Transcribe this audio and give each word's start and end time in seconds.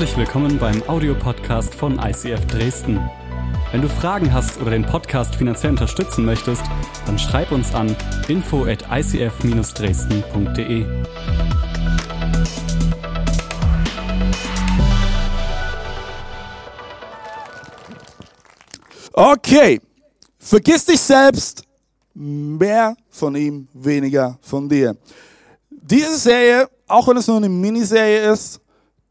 Herzlich 0.00 0.16
willkommen 0.16 0.58
beim 0.58 0.82
Audiopodcast 0.88 1.74
von 1.74 1.98
ICF 1.98 2.46
Dresden. 2.46 2.98
Wenn 3.70 3.82
du 3.82 3.88
Fragen 3.90 4.32
hast 4.32 4.58
oder 4.58 4.70
den 4.70 4.86
Podcast 4.86 5.34
finanziell 5.34 5.72
unterstützen 5.72 6.24
möchtest, 6.24 6.62
dann 7.04 7.18
schreib 7.18 7.52
uns 7.52 7.74
an 7.74 7.94
info 8.26 8.64
at 8.64 8.82
icf-dresden.de. 8.90 10.86
Okay, 19.12 19.82
vergiss 20.38 20.86
dich 20.86 21.00
selbst, 21.00 21.64
mehr 22.14 22.96
von 23.10 23.36
ihm, 23.36 23.68
weniger 23.74 24.38
von 24.40 24.66
dir. 24.66 24.96
Diese 25.68 26.16
Serie, 26.16 26.70
auch 26.88 27.06
wenn 27.06 27.18
es 27.18 27.26
nur 27.26 27.36
eine 27.36 27.50
Miniserie 27.50 28.32
ist, 28.32 28.62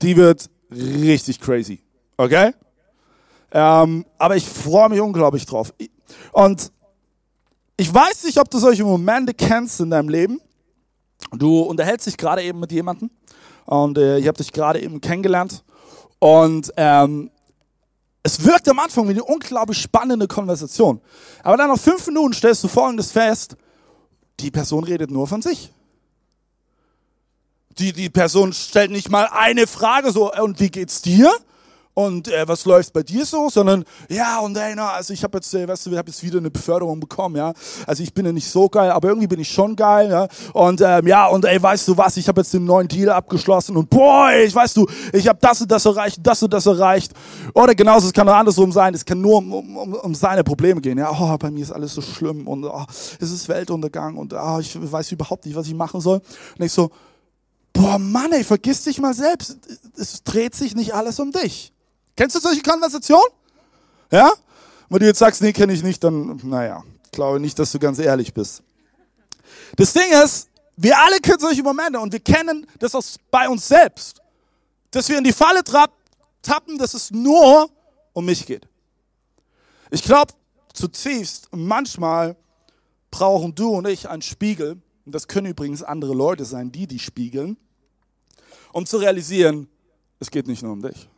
die 0.01 0.17
wird 0.17 0.49
richtig 0.71 1.39
crazy. 1.39 1.81
Okay? 2.17 2.53
Ähm, 3.51 4.05
aber 4.17 4.35
ich 4.35 4.45
freue 4.45 4.89
mich 4.89 5.01
unglaublich 5.01 5.45
drauf. 5.45 5.73
Und 6.31 6.71
ich 7.77 7.93
weiß 7.93 8.25
nicht, 8.25 8.37
ob 8.37 8.49
du 8.49 8.59
solche 8.59 8.83
Momente 8.83 9.33
kennst 9.33 9.79
in 9.79 9.89
deinem 9.89 10.09
Leben. 10.09 10.41
Du 11.31 11.61
unterhältst 11.61 12.07
dich 12.07 12.17
gerade 12.17 12.43
eben 12.43 12.59
mit 12.59 12.71
jemandem 12.71 13.09
und 13.65 13.97
äh, 13.97 14.17
ich 14.17 14.27
habe 14.27 14.37
dich 14.37 14.51
gerade 14.51 14.81
eben 14.81 14.99
kennengelernt. 14.99 15.63
Und 16.19 16.71
ähm, 16.75 17.29
es 18.23 18.43
wirkt 18.43 18.67
am 18.67 18.79
Anfang 18.79 19.07
wie 19.07 19.11
eine 19.11 19.23
unglaublich 19.23 19.77
spannende 19.77 20.27
Konversation. 20.27 21.01
Aber 21.43 21.55
dann 21.55 21.69
nach 21.69 21.79
fünf 21.79 22.05
Minuten 22.07 22.33
stellst 22.33 22.63
du 22.63 22.67
folgendes 22.67 23.11
fest, 23.11 23.55
die 24.39 24.51
Person 24.51 24.83
redet 24.83 25.11
nur 25.11 25.27
von 25.27 25.41
sich. 25.41 25.71
Die, 27.77 27.93
die 27.93 28.09
Person 28.09 28.51
stellt 28.51 28.91
nicht 28.91 29.09
mal 29.09 29.29
eine 29.31 29.67
Frage 29.67 30.11
so, 30.11 30.33
und 30.33 30.59
wie 30.59 30.69
geht's 30.69 31.01
dir? 31.01 31.31
und 32.05 32.29
äh, 32.29 32.47
was 32.47 32.63
läuft 32.63 32.93
bei 32.93 33.03
dir 33.03 33.25
so, 33.25 33.49
sondern 33.49 33.83
ja 34.09 34.39
und 34.39 34.55
ey, 34.55 34.73
na, 34.75 34.91
also 34.91 35.13
ich 35.13 35.21
habe 35.23 35.37
jetzt, 35.37 35.53
äh, 35.53 35.67
weißt 35.67 35.85
du, 35.85 35.91
ich 35.91 35.97
habe 35.97 36.09
jetzt 36.09 36.23
wieder 36.23 36.37
eine 36.37 36.49
Beförderung 36.49 36.99
bekommen, 36.99 37.35
ja. 37.35 37.53
Also 37.85 38.03
ich 38.03 38.13
bin 38.13 38.25
ja 38.25 38.31
nicht 38.31 38.47
so 38.47 38.69
geil, 38.69 38.91
aber 38.91 39.09
irgendwie 39.09 39.27
bin 39.27 39.39
ich 39.39 39.49
schon 39.49 39.75
geil, 39.75 40.09
ja. 40.09 40.27
Und 40.53 40.81
ähm, 40.81 41.07
ja 41.07 41.27
und 41.27 41.43
ey, 41.43 41.61
weißt 41.61 41.87
du 41.89 41.97
was, 41.97 42.15
ich 42.15 42.27
habe 42.29 42.39
jetzt 42.39 42.53
den 42.53 42.63
neuen 42.63 42.87
Deal 42.87 43.09
abgeschlossen 43.09 43.75
und 43.75 43.89
boah, 43.89 44.31
ich 44.31 44.55
weißt 44.55 44.77
du, 44.77 44.87
ich 45.11 45.27
habe 45.27 45.39
das 45.41 45.61
und 45.61 45.71
das 45.71 45.85
erreicht, 45.85 46.19
das 46.23 46.41
und 46.41 46.53
das 46.53 46.65
erreicht. 46.65 47.11
Oder 47.53 47.75
genauso, 47.75 48.07
es 48.07 48.13
kann 48.13 48.29
auch 48.29 48.35
andersrum 48.35 48.71
sein, 48.71 48.93
es 48.93 49.03
kann 49.03 49.19
nur 49.19 49.39
um, 49.39 49.51
um, 49.51 49.93
um 49.93 50.15
seine 50.15 50.45
Probleme 50.45 50.79
gehen, 50.79 50.97
ja. 50.97 51.11
Oh, 51.11 51.37
bei 51.37 51.51
mir 51.51 51.63
ist 51.63 51.71
alles 51.71 51.93
so 51.93 52.01
schlimm 52.01 52.47
und 52.47 52.63
oh, 52.63 52.85
es 53.19 53.29
ist 53.29 53.49
Weltuntergang 53.49 54.15
und 54.15 54.33
oh, 54.33 54.59
ich 54.59 54.77
weiß 54.79 55.11
überhaupt 55.11 55.45
nicht, 55.45 55.55
was 55.55 55.67
ich 55.67 55.73
machen 55.73 55.99
soll. 55.99 56.21
Und 56.57 56.65
ich 56.65 56.71
so, 56.71 56.91
boah, 57.79 57.97
Mann, 57.97 58.31
ey, 58.33 58.43
vergiss 58.43 58.83
dich 58.83 58.99
mal 58.99 59.13
selbst. 59.13 59.57
Es 59.95 60.23
dreht 60.23 60.53
sich 60.53 60.75
nicht 60.75 60.93
alles 60.93 61.19
um 61.19 61.31
dich. 61.31 61.71
Kennst 62.15 62.35
du 62.35 62.39
solche 62.39 62.61
Konversationen? 62.61 63.31
Ja? 64.11 64.31
Wenn 64.89 64.99
du 64.99 65.05
jetzt 65.05 65.19
sagst, 65.19 65.41
nee, 65.41 65.53
kenne 65.53 65.71
ich 65.71 65.83
nicht, 65.83 66.03
dann, 66.03 66.41
naja, 66.43 66.83
glaube 67.11 67.39
nicht, 67.39 67.57
dass 67.57 67.71
du 67.71 67.79
ganz 67.79 67.99
ehrlich 67.99 68.33
bist. 68.33 68.63
Das 69.77 69.93
Ding 69.93 70.11
ist, 70.23 70.49
wir 70.75 70.97
alle 70.97 71.19
kennen 71.19 71.39
solche 71.39 71.63
Momente 71.63 71.99
und 71.99 72.11
wir 72.11 72.19
kennen 72.19 72.67
das 72.79 72.95
auch 72.95 73.03
bei 73.31 73.47
uns 73.47 73.67
selbst. 73.67 74.21
Dass 74.91 75.07
wir 75.07 75.17
in 75.17 75.23
die 75.23 75.33
Falle 75.33 75.63
tappen, 75.63 76.77
dass 76.77 76.93
es 76.93 77.11
nur 77.11 77.69
um 78.13 78.25
mich 78.25 78.45
geht. 78.45 78.67
Ich 79.91 80.03
glaube 80.03 80.33
zutiefst, 80.73 81.47
manchmal 81.51 82.35
brauchen 83.11 83.55
du 83.55 83.69
und 83.69 83.87
ich 83.87 84.09
einen 84.09 84.21
Spiegel, 84.21 84.81
und 85.05 85.15
das 85.15 85.27
können 85.27 85.47
übrigens 85.47 85.83
andere 85.83 86.13
Leute 86.13 86.45
sein, 86.45 86.71
die 86.71 86.87
die 86.87 86.99
spiegeln, 86.99 87.57
um 88.73 88.85
zu 88.85 88.97
realisieren, 88.97 89.67
es 90.19 90.29
geht 90.29 90.47
nicht 90.47 90.63
nur 90.63 90.73
um 90.73 90.81
dich 90.81 91.09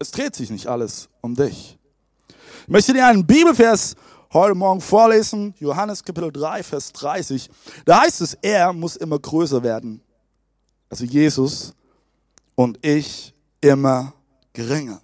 es 0.00 0.10
dreht 0.10 0.34
sich 0.34 0.50
nicht 0.50 0.66
alles 0.66 1.08
um 1.20 1.36
dich. 1.36 1.78
Ich 2.62 2.68
möchte 2.68 2.94
dir 2.94 3.06
einen 3.06 3.26
Bibelvers 3.26 3.94
heute 4.32 4.54
Morgen 4.54 4.80
vorlesen, 4.80 5.54
Johannes 5.60 6.02
Kapitel 6.02 6.32
3, 6.32 6.62
Vers 6.62 6.92
30. 6.94 7.50
Da 7.84 8.00
heißt 8.00 8.22
es, 8.22 8.34
er 8.40 8.72
muss 8.72 8.96
immer 8.96 9.18
größer 9.18 9.62
werden. 9.62 10.00
Also 10.88 11.04
Jesus 11.04 11.74
und 12.54 12.84
ich 12.84 13.34
immer 13.60 14.14
geringer. 14.54 15.02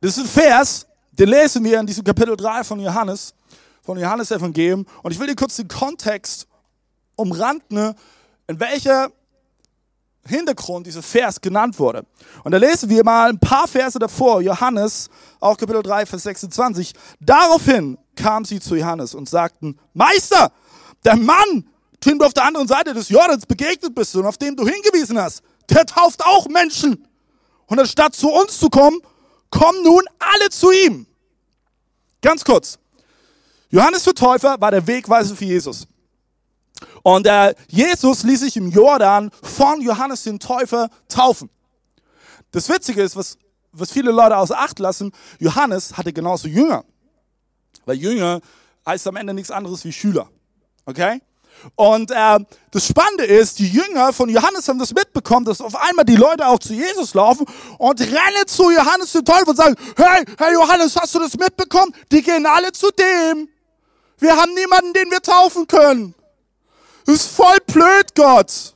Das 0.00 0.16
ist 0.16 0.24
ein 0.24 0.26
Vers, 0.26 0.86
den 1.12 1.28
lesen 1.28 1.62
wir 1.64 1.78
in 1.78 1.86
diesem 1.86 2.02
Kapitel 2.02 2.34
3 2.34 2.64
von 2.64 2.80
Johannes, 2.80 3.34
von 3.82 3.98
Johannes 3.98 4.30
Evangelium. 4.30 4.86
Und 5.02 5.12
ich 5.12 5.18
will 5.18 5.26
dir 5.26 5.36
kurz 5.36 5.56
den 5.56 5.68
Kontext 5.68 6.46
umranden, 7.14 7.94
in 8.46 8.60
welcher 8.60 9.10
Hintergrund 10.26 10.86
dieser 10.86 11.02
Vers 11.02 11.40
genannt 11.40 11.78
wurde. 11.78 12.04
Und 12.44 12.52
da 12.52 12.58
lesen 12.58 12.88
wir 12.90 13.04
mal 13.04 13.30
ein 13.30 13.38
paar 13.38 13.68
Verse 13.68 13.98
davor, 13.98 14.40
Johannes, 14.40 15.08
auch 15.40 15.56
Kapitel 15.56 15.82
3, 15.82 16.06
Vers 16.06 16.24
26. 16.24 16.92
Daraufhin 17.20 17.98
kamen 18.16 18.44
sie 18.44 18.60
zu 18.60 18.74
Johannes 18.74 19.14
und 19.14 19.28
sagten, 19.28 19.78
Meister, 19.94 20.52
der 21.04 21.16
Mann, 21.16 21.68
dem 22.04 22.18
du 22.18 22.24
auf 22.24 22.34
der 22.34 22.44
anderen 22.44 22.68
Seite 22.68 22.92
des 22.94 23.08
Jordans 23.08 23.46
begegnet 23.46 23.94
bist 23.94 24.14
und 24.16 24.26
auf 24.26 24.38
dem 24.38 24.56
du 24.56 24.66
hingewiesen 24.66 25.20
hast, 25.20 25.42
der 25.70 25.86
tauft 25.86 26.24
auch 26.24 26.48
Menschen. 26.48 27.06
Und 27.66 27.80
anstatt 27.80 28.14
zu 28.14 28.30
uns 28.30 28.58
zu 28.58 28.68
kommen, 28.68 29.00
kommen 29.50 29.82
nun 29.82 30.02
alle 30.18 30.50
zu 30.50 30.70
ihm. 30.70 31.06
Ganz 32.22 32.44
kurz. 32.44 32.78
Johannes 33.70 34.04
der 34.04 34.14
Täufer 34.14 34.60
war 34.60 34.70
der 34.70 34.86
Wegweiser 34.86 35.34
für 35.34 35.44
Jesus. 35.44 35.86
Und 37.02 37.26
äh, 37.26 37.54
Jesus 37.68 38.22
ließ 38.22 38.40
sich 38.40 38.56
im 38.56 38.70
Jordan 38.70 39.30
von 39.42 39.80
Johannes 39.80 40.24
den 40.24 40.38
Täufer 40.38 40.88
taufen. 41.08 41.50
Das 42.50 42.68
Witzige 42.68 43.02
ist, 43.02 43.16
was, 43.16 43.38
was 43.72 43.92
viele 43.92 44.10
Leute 44.10 44.36
außer 44.36 44.58
Acht 44.58 44.78
lassen, 44.78 45.12
Johannes 45.38 45.96
hatte 45.96 46.12
genauso 46.12 46.48
Jünger. 46.48 46.84
Weil 47.84 47.96
Jünger 47.96 48.40
heißt 48.86 49.06
am 49.06 49.16
Ende 49.16 49.34
nichts 49.34 49.50
anderes 49.50 49.84
wie 49.84 49.92
Schüler. 49.92 50.28
Okay? 50.84 51.20
Und 51.74 52.10
äh, 52.10 52.38
das 52.70 52.86
Spannende 52.86 53.24
ist, 53.24 53.58
die 53.58 53.68
Jünger 53.68 54.12
von 54.12 54.28
Johannes 54.28 54.68
haben 54.68 54.78
das 54.78 54.92
mitbekommen, 54.92 55.44
dass 55.44 55.60
auf 55.60 55.74
einmal 55.76 56.04
die 56.04 56.16
Leute 56.16 56.46
auch 56.46 56.58
zu 56.58 56.74
Jesus 56.74 57.14
laufen 57.14 57.46
und 57.78 58.00
rennen 58.00 58.46
zu 58.46 58.70
Johannes 58.70 59.12
den 59.12 59.24
Täufer 59.24 59.48
und 59.48 59.56
sagen, 59.56 59.76
hey, 59.96 60.24
hey 60.38 60.52
Johannes, 60.52 60.96
hast 60.96 61.14
du 61.14 61.18
das 61.18 61.36
mitbekommen? 61.36 61.94
Die 62.12 62.22
gehen 62.22 62.46
alle 62.46 62.72
zu 62.72 62.90
dem. 62.90 63.48
Wir 64.18 64.36
haben 64.36 64.54
niemanden, 64.54 64.92
den 64.92 65.10
wir 65.10 65.20
taufen 65.20 65.66
können. 65.66 66.14
Das 67.06 67.14
ist 67.14 67.28
voll 67.28 67.56
blöd, 67.66 68.14
Gott. 68.14 68.74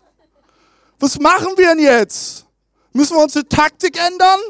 Was 1.01 1.19
machen 1.19 1.53
wir 1.57 1.75
denn 1.75 1.81
jetzt? 1.81 2.47
Müssen 2.93 3.17
wir 3.17 3.23
unsere 3.23 3.47
Taktik 3.49 3.99
ändern? 3.99 4.41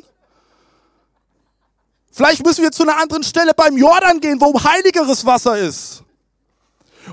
Vielleicht 2.12 2.44
müssen 2.44 2.62
wir 2.62 2.72
zu 2.72 2.82
einer 2.82 2.98
anderen 2.98 3.22
Stelle 3.22 3.54
beim 3.54 3.76
Jordan 3.76 4.20
gehen, 4.20 4.40
wo 4.40 4.52
heiligeres 4.62 5.24
Wasser 5.24 5.58
ist. 5.58 6.02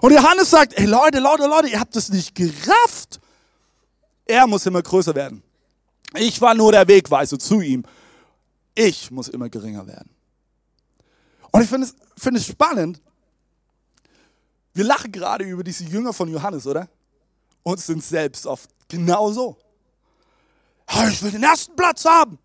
Und 0.02 0.12
Johannes 0.12 0.50
sagt, 0.50 0.74
ey 0.78 0.86
Leute, 0.86 1.20
Leute, 1.20 1.48
Leute, 1.48 1.70
ihr 1.70 1.80
habt 1.80 1.96
das 1.96 2.10
nicht 2.10 2.36
gerafft. 2.36 3.20
Er 4.26 4.46
muss 4.48 4.66
immer 4.66 4.82
größer 4.82 5.16
werden. 5.16 5.44
Ich 6.16 6.42
war 6.42 6.54
nur 6.54 6.72
der 6.72 6.88
Wegweiser 6.88 7.40
zu 7.40 7.62
ihm. 7.62 7.84
Ich 8.76 9.10
muss 9.12 9.30
immer 9.30 9.50
geringer 9.50 9.88
werden. 9.88 10.10
Und 11.52 11.62
ich 11.62 11.70
finde 11.70 11.88
es, 11.88 11.96
find 12.22 12.38
es 12.38 12.46
spannend, 12.46 13.02
wir 14.78 14.84
lachen 14.84 15.12
gerade 15.12 15.44
über 15.44 15.64
diese 15.64 15.84
Jünger 15.86 16.14
von 16.14 16.30
Johannes, 16.30 16.68
oder? 16.68 16.88
Und 17.64 17.80
sind 17.80 18.04
selbst 18.04 18.46
oft 18.46 18.70
genauso. 18.88 19.58
Ich 21.10 21.22
will 21.24 21.32
den 21.32 21.44
ersten 21.44 21.76
Platz 21.76 22.06
haben. 22.06 22.38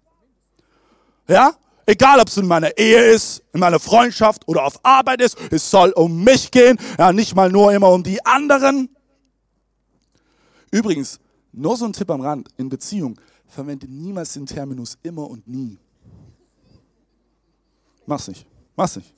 Ja? 1.28 1.54
Egal, 1.84 2.20
ob 2.20 2.28
es 2.28 2.36
in 2.38 2.46
meiner 2.46 2.76
Ehe 2.78 3.10
ist, 3.10 3.42
in 3.52 3.60
meiner 3.60 3.78
Freundschaft 3.78 4.48
oder 4.48 4.64
auf 4.64 4.82
Arbeit 4.82 5.20
ist, 5.20 5.36
es 5.50 5.70
soll 5.70 5.90
um 5.90 6.24
mich 6.24 6.50
gehen, 6.50 6.78
ja, 6.98 7.12
nicht 7.12 7.34
mal 7.34 7.50
nur 7.50 7.72
immer 7.72 7.90
um 7.90 8.02
die 8.02 8.24
anderen. 8.24 8.88
Übrigens, 10.70 11.20
nur 11.52 11.76
so 11.76 11.84
ein 11.84 11.92
Tipp 11.92 12.10
am 12.10 12.22
Rand, 12.22 12.48
in 12.56 12.68
Beziehung, 12.68 13.20
verwende 13.46 13.86
niemals 13.86 14.32
den 14.32 14.46
Terminus 14.46 14.96
immer 15.02 15.28
und 15.28 15.46
nie. 15.46 15.78
Mach's 18.06 18.28
nicht. 18.28 18.46
Mach's 18.74 18.96
nicht. 18.96 19.14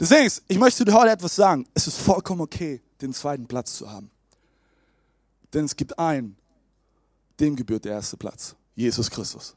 Deswegen, 0.00 0.32
ich 0.48 0.58
möchte 0.58 0.84
dir 0.86 0.94
heute 0.94 1.10
etwas 1.10 1.36
sagen. 1.36 1.66
Es 1.74 1.86
ist 1.86 1.98
vollkommen 1.98 2.40
okay, 2.40 2.80
den 3.02 3.12
zweiten 3.12 3.46
Platz 3.46 3.74
zu 3.74 3.90
haben. 3.90 4.10
Denn 5.52 5.66
es 5.66 5.76
gibt 5.76 5.98
einen, 5.98 6.36
dem 7.38 7.54
gebührt 7.54 7.84
der 7.84 7.92
erste 7.92 8.16
Platz. 8.16 8.56
Jesus 8.74 9.10
Christus. 9.10 9.54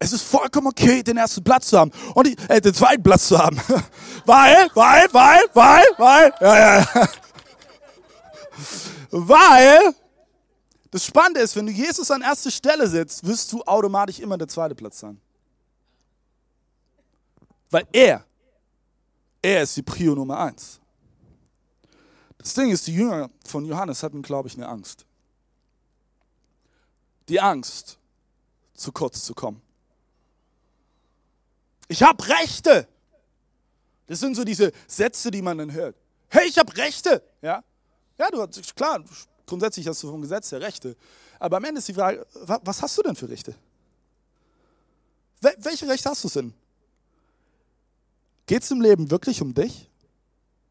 Es 0.00 0.12
ist 0.12 0.22
vollkommen 0.22 0.66
okay, 0.66 1.04
den 1.04 1.16
ersten 1.16 1.44
Platz 1.44 1.68
zu 1.68 1.78
haben 1.78 1.92
und 2.14 2.26
die, 2.26 2.36
äh, 2.48 2.60
den 2.60 2.74
zweiten 2.74 3.02
Platz 3.02 3.28
zu 3.28 3.38
haben. 3.38 3.56
weil, 4.26 4.68
weil, 4.74 5.06
weil, 5.12 5.42
weil, 5.54 5.84
weil, 5.98 6.32
ja, 6.40 6.78
ja. 6.80 6.86
weil 9.12 9.94
das 10.90 11.04
Spannende 11.04 11.40
ist, 11.40 11.54
wenn 11.54 11.66
du 11.66 11.72
Jesus 11.72 12.10
an 12.10 12.22
erste 12.22 12.50
Stelle 12.50 12.88
setzt, 12.88 13.24
wirst 13.24 13.52
du 13.52 13.62
automatisch 13.62 14.18
immer 14.18 14.36
der 14.36 14.48
zweite 14.48 14.74
Platz 14.74 14.98
sein. 14.98 15.20
Weil 17.70 17.86
er 17.92 18.24
er 19.44 19.62
ist 19.62 19.76
die 19.76 19.82
Prio 19.82 20.14
Nummer 20.14 20.38
eins. 20.38 20.80
Das 22.38 22.54
Ding 22.54 22.70
ist, 22.70 22.86
die 22.86 22.94
Jünger 22.94 23.30
von 23.46 23.64
Johannes 23.66 24.02
hatten, 24.02 24.22
glaube 24.22 24.48
ich, 24.48 24.56
eine 24.56 24.68
Angst. 24.68 25.04
die 27.28 27.40
Angst, 27.40 27.98
zu 28.74 28.92
kurz 28.92 29.24
zu 29.24 29.34
kommen. 29.34 29.62
Ich 31.88 32.02
habe 32.02 32.26
Rechte. 32.28 32.86
Das 34.06 34.20
sind 34.20 34.34
so 34.34 34.44
diese 34.44 34.72
Sätze, 34.86 35.30
die 35.30 35.40
man 35.40 35.56
dann 35.56 35.72
hört. 35.72 35.96
Hey, 36.28 36.48
ich 36.48 36.58
habe 36.58 36.76
Rechte. 36.76 37.22
Ja, 37.40 37.62
ja 38.18 38.30
du 38.30 38.42
hast, 38.42 38.76
klar, 38.76 39.02
grundsätzlich 39.46 39.86
hast 39.86 40.02
du 40.02 40.10
vom 40.10 40.20
Gesetz 40.20 40.52
her 40.52 40.60
Rechte. 40.60 40.96
Aber 41.38 41.56
am 41.56 41.64
Ende 41.64 41.78
ist 41.78 41.88
die 41.88 41.94
Frage, 41.94 42.26
was 42.34 42.82
hast 42.82 42.98
du 42.98 43.02
denn 43.02 43.16
für 43.16 43.28
Rechte? 43.28 43.54
Welche 45.40 45.88
Rechte 45.88 46.10
hast 46.10 46.24
du 46.24 46.28
denn? 46.28 46.54
Geht 48.46 48.62
es 48.62 48.70
im 48.70 48.80
Leben 48.80 49.10
wirklich 49.10 49.40
um 49.40 49.54
dich? 49.54 49.88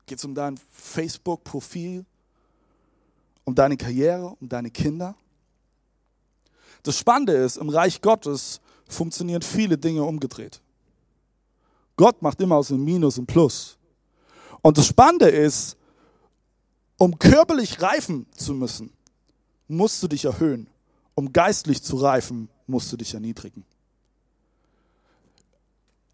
Geht 0.06 0.20
es 0.20 0.26
um 0.26 0.36
dein 0.36 0.60
Facebook-Profil? 0.72 2.06
Um 3.46 3.56
deine 3.56 3.78
Karriere? 3.78 4.36
Um 4.40 4.48
deine 4.48 4.70
Kinder? 4.70 5.16
Das 6.84 6.98
Spannende 6.98 7.34
ist, 7.34 7.58
im 7.58 7.70
Reich 7.70 8.02
Gottes 8.02 8.62
funktionieren 8.88 9.42
viele 9.42 9.78
Dinge 9.78 10.04
umgedreht. 10.04 10.62
Gott 11.96 12.22
macht 12.22 12.42
immer 12.42 12.58
aus 12.58 12.68
dem 12.68 12.84
Minus 12.84 13.18
ein 13.18 13.26
Plus. 13.26 13.78
Und 14.62 14.78
das 14.78 14.88
Spannende 14.88 15.30
ist, 15.30 15.78
um 16.98 17.18
körperlich 17.18 17.82
reifen 17.82 18.28
zu 18.36 18.54
müssen, 18.54 18.92
musst 19.68 20.02
du 20.04 20.08
dich 20.08 20.26
erhöhen. 20.26 20.68
Um 21.16 21.32
geistlich 21.32 21.84
zu 21.84 21.98
reifen, 21.98 22.50
musst 22.66 22.92
du 22.92 22.98
dich 22.98 23.14
erniedrigen. 23.14 23.64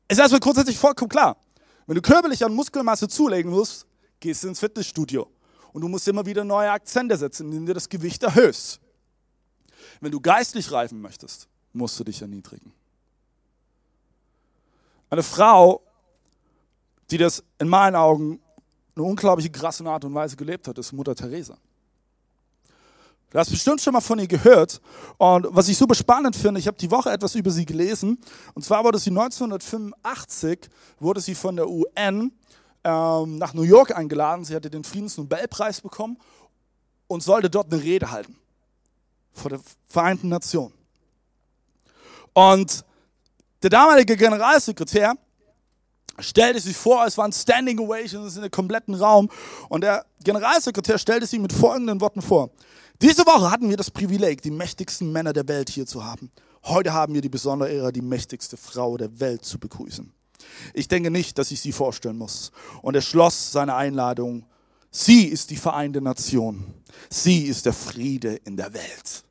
Ist 0.08 0.20
erstmal 0.20 0.40
grundsätzlich 0.40 0.78
vollkommen 0.78 1.10
klar. 1.10 1.38
Wenn 1.90 1.96
du 1.96 2.04
körperlich 2.04 2.46
an 2.46 2.54
Muskelmasse 2.54 3.08
zulegen 3.08 3.50
musst, 3.50 3.88
gehst 4.20 4.44
du 4.44 4.48
ins 4.48 4.60
Fitnessstudio. 4.60 5.28
Und 5.74 5.82
du 5.82 5.88
musst 5.88 6.08
immer 6.08 6.24
wieder 6.24 6.44
neue 6.44 6.70
Akzente 6.70 7.18
setzen, 7.18 7.48
indem 7.48 7.66
du 7.66 7.74
das 7.74 7.90
Gewicht 7.90 8.22
erhöhst. 8.22 8.80
Wenn 10.00 10.12
du 10.12 10.22
geistlich 10.22 10.72
reifen 10.72 11.02
möchtest, 11.02 11.48
musst 11.74 12.00
du 12.00 12.04
dich 12.04 12.22
erniedrigen. 12.22 12.72
Eine 15.10 15.24
Frau, 15.24 15.82
die 17.10 17.18
das 17.18 17.44
in 17.58 17.68
meinen 17.68 17.96
Augen 17.96 18.40
eine 18.96 19.06
unglaubliche 19.06 19.50
krasse 19.50 19.84
Art 19.88 20.06
und 20.06 20.14
Weise 20.14 20.36
gelebt 20.36 20.68
hat, 20.68 20.78
ist 20.78 20.92
Mutter 20.92 21.16
Teresa. 21.16 21.58
Du 23.32 23.38
hast 23.38 23.52
bestimmt 23.52 23.80
schon 23.80 23.94
mal 23.94 24.02
von 24.02 24.18
ihr 24.18 24.28
gehört. 24.28 24.82
Und 25.18 25.48
was 25.52 25.68
ich 25.68 25.78
super 25.78 25.94
spannend 25.94 26.36
finde, 26.36 26.60
ich 26.60 26.68
habe 26.68 26.78
die 26.78 26.90
Woche 26.90 27.12
etwas 27.12 27.36
über 27.36 27.52
sie 27.52 27.66
gelesen. 27.66 28.18
Und 28.56 28.64
zwar 28.66 28.84
wurde 28.84 28.98
sie 28.98 29.12
1985, 29.12 30.68
wurde 31.00 31.22
sie 31.22 31.36
von 31.36 31.56
der 31.56 31.70
UN 31.70 32.32
ähm, 32.84 33.38
nach 33.38 33.54
New 33.54 33.62
York 33.64 33.96
eingeladen. 33.96 34.46
Sie 34.46 34.56
hatte 34.56 34.72
den 34.72 34.84
Friedensnobelpreis 34.84 35.82
bekommen 35.82 36.18
und 37.08 37.22
sollte 37.22 37.52
dort 37.52 37.72
eine 37.72 37.82
Rede 37.84 38.10
halten 38.10 38.36
vor 39.34 39.50
der 39.50 39.60
Vereinten 39.88 40.30
Nationen. 40.30 40.74
Und 42.34 42.84
der 43.62 43.70
damalige 43.70 44.16
Generalsekretär 44.18 45.14
stellte 46.20 46.60
sich 46.60 46.76
vor, 46.76 47.06
es 47.06 47.18
waren 47.18 47.32
Standing 47.32 47.80
Ovations 47.80 48.36
in 48.36 48.42
dem 48.42 48.52
kompletten 48.52 48.96
Raum. 48.96 49.30
Und 49.70 49.82
der 49.82 50.06
Generalsekretär 50.24 50.98
stellte 50.98 51.26
sich 51.26 51.40
mit 51.40 51.54
folgenden 51.54 52.02
Worten 52.02 52.22
vor. 52.22 52.50
Diese 53.02 53.26
Woche 53.26 53.50
hatten 53.50 53.70
wir 53.70 53.78
das 53.78 53.92
Privileg, 53.92 54.42
die 54.42 54.52
mächtigsten 54.52 55.12
Männer 55.12 55.32
der 55.32 55.48
Welt 55.48 55.70
hier 55.70 55.86
zu 55.86 56.04
haben. 56.04 56.32
Heute 56.66 56.92
haben 56.92 57.14
wir 57.14 57.22
die 57.22 57.30
besondere 57.30 57.72
Ehre, 57.72 57.94
die 57.94 58.02
mächtigste 58.02 58.58
Frau 58.58 58.98
der 58.98 59.22
Welt 59.22 59.46
zu 59.46 59.58
begrüßen. 59.58 60.12
Ich 60.74 60.90
denke 60.90 61.10
nicht, 61.10 61.38
dass 61.38 61.52
ich 61.52 61.62
sie 61.62 61.72
vorstellen 61.72 62.18
muss. 62.18 62.52
Und 62.82 62.96
er 62.96 63.02
schloss 63.02 63.54
seine 63.54 63.76
Einladung. 63.76 64.46
Sie 64.92 65.26
ist 65.26 65.50
die 65.50 65.56
Vereinte 65.56 66.02
Nation. 66.02 66.74
Sie 67.10 67.44
ist 67.44 67.66
der 67.66 67.74
Friede 67.74 68.36
in 68.36 68.58
der 68.58 68.74
Welt. 68.74 69.24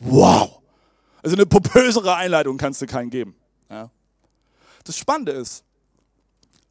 Wow! 0.00 0.60
Also 1.22 1.34
eine 1.34 1.46
pompösere 1.46 2.14
Einleitung 2.14 2.58
kannst 2.58 2.82
du 2.82 2.86
keinen 2.86 3.08
geben. 3.08 3.34
Ja. 3.70 3.90
Das 4.84 4.98
Spannende 4.98 5.32
ist, 5.32 5.64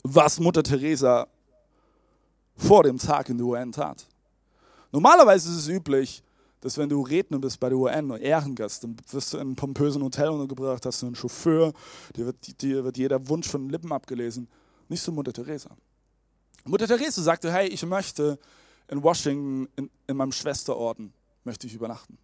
was 0.04 0.40
Mutter 0.40 0.62
Teresa 0.62 1.28
vor 2.56 2.84
dem 2.84 3.00
Tag 3.00 3.30
in 3.30 3.38
der 3.38 3.48
UN 3.48 3.72
tat. 3.72 4.06
Normalerweise 4.92 5.50
ist 5.50 5.58
es 5.58 5.68
üblich, 5.68 6.24
dass 6.62 6.78
wenn 6.78 6.90
du 6.90 7.02
Redner 7.02 7.40
bist 7.40 7.60
bei 7.60 7.70
der 7.70 7.78
UN 7.78 8.12
und 8.12 8.22
Ehrengast, 8.22 8.84
dann 8.84 8.96
wirst 9.12 9.34
du 9.34 9.38
in 9.38 9.42
einem 9.42 9.56
pompösen 9.56 10.02
Hotel 10.04 10.30
untergebracht, 10.30 10.86
hast 10.86 11.02
du 11.02 11.06
einen 11.06 11.16
Chauffeur, 11.16 11.74
dir 12.16 12.26
wird, 12.26 12.62
dir 12.62 12.84
wird 12.84 12.98
jeder 12.98 13.28
Wunsch 13.30 13.48
von 13.48 13.64
den 13.64 13.70
Lippen 13.70 13.92
abgelesen. 13.92 14.48
Nicht 14.90 15.02
so 15.02 15.12
Mutter 15.12 15.34
Teresa. 15.34 15.70
Mutter 16.66 16.88
Teresa 16.88 17.22
sagte, 17.22 17.52
hey, 17.52 17.68
ich 17.68 17.86
möchte 17.86 18.40
in 18.88 19.04
Washington, 19.04 19.68
in, 19.76 19.90
in 20.08 20.18
meinem 20.18 20.32
Schwesterorden, 20.32 21.14
möchte 21.44 21.68
ich 21.68 21.74
übernachten. 21.74 22.18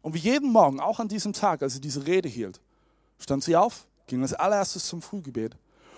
Und 0.00 0.14
wie 0.14 0.18
jeden 0.18 0.50
Morgen, 0.50 0.80
auch 0.80 0.98
an 0.98 1.08
diesem 1.08 1.32
Tag, 1.32 1.62
als 1.62 1.74
sie 1.74 1.80
diese 1.80 2.06
Rede 2.06 2.28
hielt, 2.28 2.60
stand 3.18 3.44
sie 3.44 3.56
auf, 3.56 3.86
ging 4.06 4.22
als 4.22 4.32
allererstes 4.32 4.86
zum 4.86 5.00
Frühgebet. 5.00 5.56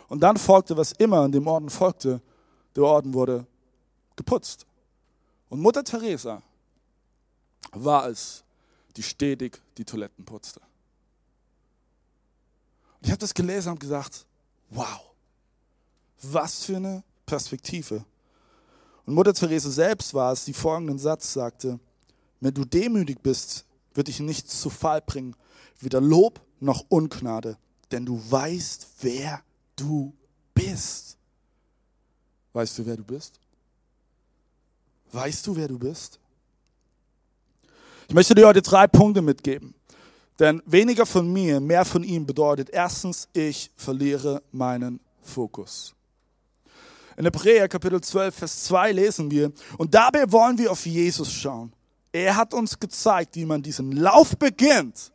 Und 0.08 0.20
dann 0.20 0.36
folgte, 0.36 0.76
was 0.76 0.92
immer 0.92 1.20
an 1.20 1.32
dem 1.32 1.46
Orden 1.46 1.70
folgte. 1.70 2.20
Der 2.76 2.84
Orden 2.84 3.14
wurde 3.14 3.46
geputzt. 4.16 4.66
Und 5.48 5.60
Mutter 5.60 5.84
Teresa 5.84 6.42
war 7.74 8.08
es, 8.08 8.44
die 8.96 9.02
stetig 9.02 9.60
die 9.76 9.84
Toiletten 9.84 10.24
putzte. 10.24 10.60
Und 10.60 13.06
ich 13.06 13.10
habe 13.10 13.18
das 13.18 13.34
gelesen 13.34 13.72
und 13.72 13.80
gesagt, 13.80 14.24
wow, 14.70 15.00
was 16.22 16.64
für 16.64 16.76
eine 16.76 17.02
Perspektive. 17.26 18.04
Und 19.06 19.14
Mutter 19.14 19.34
Teresa 19.34 19.70
selbst 19.70 20.14
war 20.14 20.32
es, 20.32 20.44
die 20.44 20.54
folgenden 20.54 20.98
Satz 20.98 21.32
sagte, 21.32 21.78
wenn 22.40 22.54
du 22.54 22.64
demütig 22.64 23.22
bist, 23.22 23.64
wird 23.94 24.08
dich 24.08 24.20
nichts 24.20 24.60
zu 24.60 24.70
Fall 24.70 25.00
bringen, 25.00 25.36
weder 25.80 26.00
Lob 26.00 26.40
noch 26.60 26.84
Ungnade, 26.88 27.58
denn 27.90 28.06
du 28.06 28.20
weißt, 28.30 28.86
wer 29.00 29.42
du 29.76 30.14
bist. 30.54 31.18
Weißt 32.52 32.78
du, 32.78 32.86
wer 32.86 32.96
du 32.96 33.04
bist? 33.04 33.40
Weißt 35.12 35.46
du, 35.46 35.56
wer 35.56 35.68
du 35.68 35.78
bist? 35.78 36.18
Ich 38.08 38.14
möchte 38.14 38.34
dir 38.34 38.46
heute 38.46 38.62
drei 38.62 38.86
Punkte 38.86 39.22
mitgeben. 39.22 39.74
Denn 40.38 40.62
weniger 40.66 41.06
von 41.06 41.32
mir, 41.32 41.60
mehr 41.60 41.84
von 41.84 42.02
ihm 42.02 42.26
bedeutet 42.26 42.70
erstens, 42.70 43.28
ich 43.32 43.70
verliere 43.76 44.42
meinen 44.50 45.00
Fokus. 45.22 45.94
In 47.16 47.24
Hebräer 47.24 47.68
Kapitel 47.68 48.00
12, 48.00 48.34
Vers 48.34 48.64
2 48.64 48.92
lesen 48.92 49.30
wir, 49.30 49.52
und 49.78 49.94
dabei 49.94 50.30
wollen 50.32 50.58
wir 50.58 50.72
auf 50.72 50.84
Jesus 50.84 51.32
schauen. 51.32 51.72
Er 52.12 52.36
hat 52.36 52.52
uns 52.52 52.78
gezeigt, 52.78 53.36
wie 53.36 53.44
man 53.44 53.62
diesen 53.62 53.92
Lauf 53.92 54.36
beginnt 54.36 55.12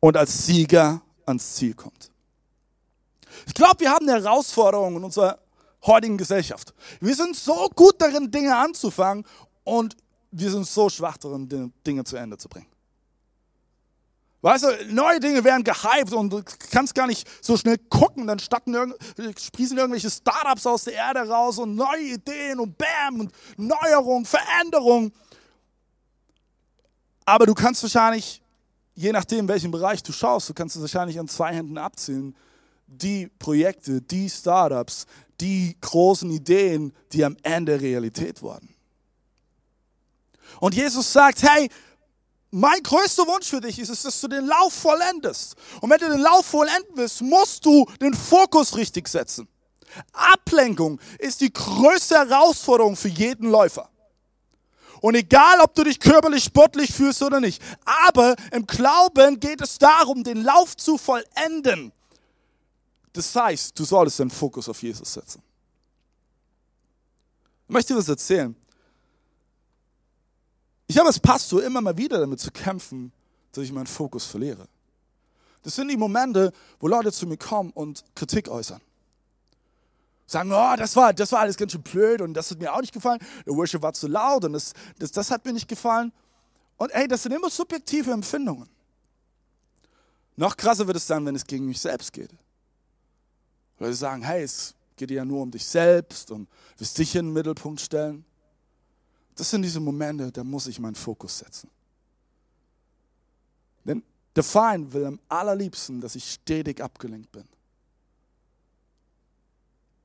und 0.00 0.16
als 0.16 0.46
Sieger 0.46 1.00
ans 1.24 1.54
Ziel 1.54 1.74
kommt. 1.74 2.10
Ich 3.46 3.54
glaube, 3.54 3.80
wir 3.80 3.90
haben 3.90 4.08
eine 4.08 4.22
Herausforderung 4.22 4.96
in 4.96 5.04
unserer 5.04 5.38
heutigen 5.84 6.16
Gesellschaft. 6.16 6.74
Wir 7.00 7.14
sind 7.14 7.36
so 7.36 7.68
gut 7.74 7.94
darin, 7.98 8.30
Dinge 8.30 8.56
anzufangen 8.56 9.24
und 9.64 9.96
wir 10.38 10.50
sind 10.50 10.66
so 10.66 10.88
schwach 10.88 11.16
darin, 11.16 11.72
Dinge 11.86 12.04
zu 12.04 12.16
Ende 12.16 12.36
zu 12.36 12.48
bringen. 12.48 12.66
Weißt 14.42 14.64
du, 14.64 14.94
neue 14.94 15.18
Dinge 15.18 15.42
werden 15.42 15.64
gehypt 15.64 16.12
und 16.12 16.30
du 16.30 16.42
kannst 16.70 16.94
gar 16.94 17.06
nicht 17.06 17.26
so 17.42 17.56
schnell 17.56 17.78
gucken, 17.78 18.26
dann 18.26 18.38
sprießen 18.38 19.76
irgendwelche 19.76 20.10
Startups 20.10 20.66
aus 20.66 20.84
der 20.84 20.92
Erde 20.92 21.28
raus 21.28 21.58
und 21.58 21.74
neue 21.74 22.14
Ideen 22.14 22.60
und 22.60 22.76
Bam 22.76 23.20
und 23.20 23.32
Neuerung, 23.56 24.24
Veränderung. 24.24 25.10
Aber 27.24 27.46
du 27.46 27.54
kannst 27.54 27.82
wahrscheinlich, 27.82 28.40
je 28.94 29.10
nachdem, 29.10 29.48
welchen 29.48 29.72
Bereich 29.72 30.02
du 30.02 30.12
schaust, 30.12 30.48
du 30.48 30.54
kannst 30.54 30.76
es 30.76 30.82
wahrscheinlich 30.82 31.18
an 31.18 31.26
zwei 31.26 31.52
Händen 31.54 31.78
abzählen, 31.78 32.36
die 32.86 33.26
Projekte, 33.38 34.00
die 34.00 34.30
Startups, 34.30 35.06
die 35.40 35.76
großen 35.80 36.30
Ideen, 36.30 36.92
die 37.12 37.24
am 37.24 37.36
Ende 37.42 37.80
Realität 37.80 38.42
wurden. 38.42 38.75
Und 40.60 40.74
Jesus 40.74 41.12
sagt, 41.12 41.42
hey, 41.42 41.68
mein 42.50 42.82
größter 42.82 43.26
Wunsch 43.26 43.48
für 43.48 43.60
dich 43.60 43.78
ist 43.78 43.90
es, 43.90 44.02
dass 44.02 44.20
du 44.20 44.28
den 44.28 44.46
Lauf 44.46 44.72
vollendest. 44.72 45.56
Und 45.80 45.90
wenn 45.90 45.98
du 45.98 46.08
den 46.08 46.20
Lauf 46.20 46.46
vollenden 46.46 46.96
willst, 46.96 47.20
musst 47.20 47.64
du 47.66 47.86
den 48.00 48.14
Fokus 48.14 48.76
richtig 48.76 49.08
setzen. 49.08 49.48
Ablenkung 50.12 51.00
ist 51.18 51.40
die 51.40 51.52
größte 51.52 52.16
Herausforderung 52.16 52.96
für 52.96 53.08
jeden 53.08 53.50
Läufer. 53.50 53.88
Und 55.00 55.14
egal, 55.14 55.60
ob 55.60 55.74
du 55.74 55.84
dich 55.84 56.00
körperlich 56.00 56.44
sportlich 56.44 56.92
fühlst 56.92 57.22
oder 57.22 57.40
nicht, 57.40 57.62
aber 57.84 58.34
im 58.50 58.66
Glauben 58.66 59.38
geht 59.38 59.60
es 59.60 59.78
darum, 59.78 60.24
den 60.24 60.42
Lauf 60.42 60.76
zu 60.76 60.98
vollenden. 60.98 61.92
Das 63.12 63.34
heißt, 63.34 63.78
du 63.78 63.84
solltest 63.84 64.18
den 64.18 64.30
Fokus 64.30 64.68
auf 64.68 64.82
Jesus 64.82 65.12
setzen. 65.12 65.42
Ich 67.68 67.72
möchte 67.72 67.92
dir 67.92 67.98
was 67.98 68.08
erzählen. 68.08 68.54
Ich 70.86 70.98
habe 70.98 71.08
als 71.08 71.18
Pastor 71.18 71.62
immer 71.62 71.80
mal 71.80 71.96
wieder 71.96 72.18
damit 72.18 72.40
zu 72.40 72.50
kämpfen, 72.50 73.12
dass 73.52 73.64
ich 73.64 73.72
meinen 73.72 73.86
Fokus 73.86 74.24
verliere. 74.24 74.68
Das 75.62 75.74
sind 75.74 75.88
die 75.88 75.96
Momente, 75.96 76.52
wo 76.78 76.86
Leute 76.86 77.10
zu 77.10 77.26
mir 77.26 77.36
kommen 77.36 77.70
und 77.70 78.04
Kritik 78.14 78.48
äußern 78.48 78.80
sagen, 80.26 80.50
oh, 80.52 80.74
das 80.76 80.96
war, 80.96 81.12
das 81.12 81.30
war 81.32 81.40
alles 81.40 81.56
ganz 81.56 81.72
schön 81.72 81.82
blöd 81.82 82.20
und 82.20 82.34
das 82.34 82.50
hat 82.50 82.58
mir 82.58 82.72
auch 82.72 82.80
nicht 82.80 82.92
gefallen. 82.92 83.20
Der 83.46 83.54
Worship 83.54 83.82
war 83.82 83.92
zu 83.92 84.08
laut 84.08 84.44
und 84.44 84.52
das, 84.52 84.72
das, 84.98 85.12
das 85.12 85.30
hat 85.30 85.44
mir 85.44 85.52
nicht 85.52 85.68
gefallen. 85.68 86.12
Und 86.76 86.90
ey, 86.90 87.08
das 87.08 87.22
sind 87.22 87.32
immer 87.32 87.48
subjektive 87.48 88.10
Empfindungen. 88.10 88.68
Noch 90.36 90.56
krasser 90.56 90.86
wird 90.86 90.96
es 90.96 91.06
dann, 91.06 91.24
wenn 91.24 91.34
es 91.34 91.46
gegen 91.46 91.66
mich 91.66 91.80
selbst 91.80 92.12
geht. 92.12 92.30
Sie 93.78 93.94
sagen, 93.94 94.22
hey, 94.22 94.42
es 94.42 94.74
geht 94.96 95.10
ja 95.10 95.24
nur 95.24 95.42
um 95.42 95.50
dich 95.50 95.64
selbst 95.64 96.30
und 96.30 96.48
willst 96.76 96.98
dich 96.98 97.14
in 97.14 97.26
den 97.26 97.32
Mittelpunkt 97.32 97.80
stellen. 97.80 98.24
Das 99.36 99.50
sind 99.50 99.62
diese 99.62 99.80
Momente, 99.80 100.32
da 100.32 100.42
muss 100.42 100.66
ich 100.66 100.80
meinen 100.80 100.94
Fokus 100.94 101.38
setzen. 101.38 101.70
Denn 103.84 104.02
der 104.34 104.42
Feind 104.42 104.92
will 104.92 105.04
am 105.04 105.20
allerliebsten, 105.28 106.00
dass 106.00 106.16
ich 106.16 106.32
stetig 106.32 106.82
abgelenkt 106.82 107.30
bin. 107.30 107.44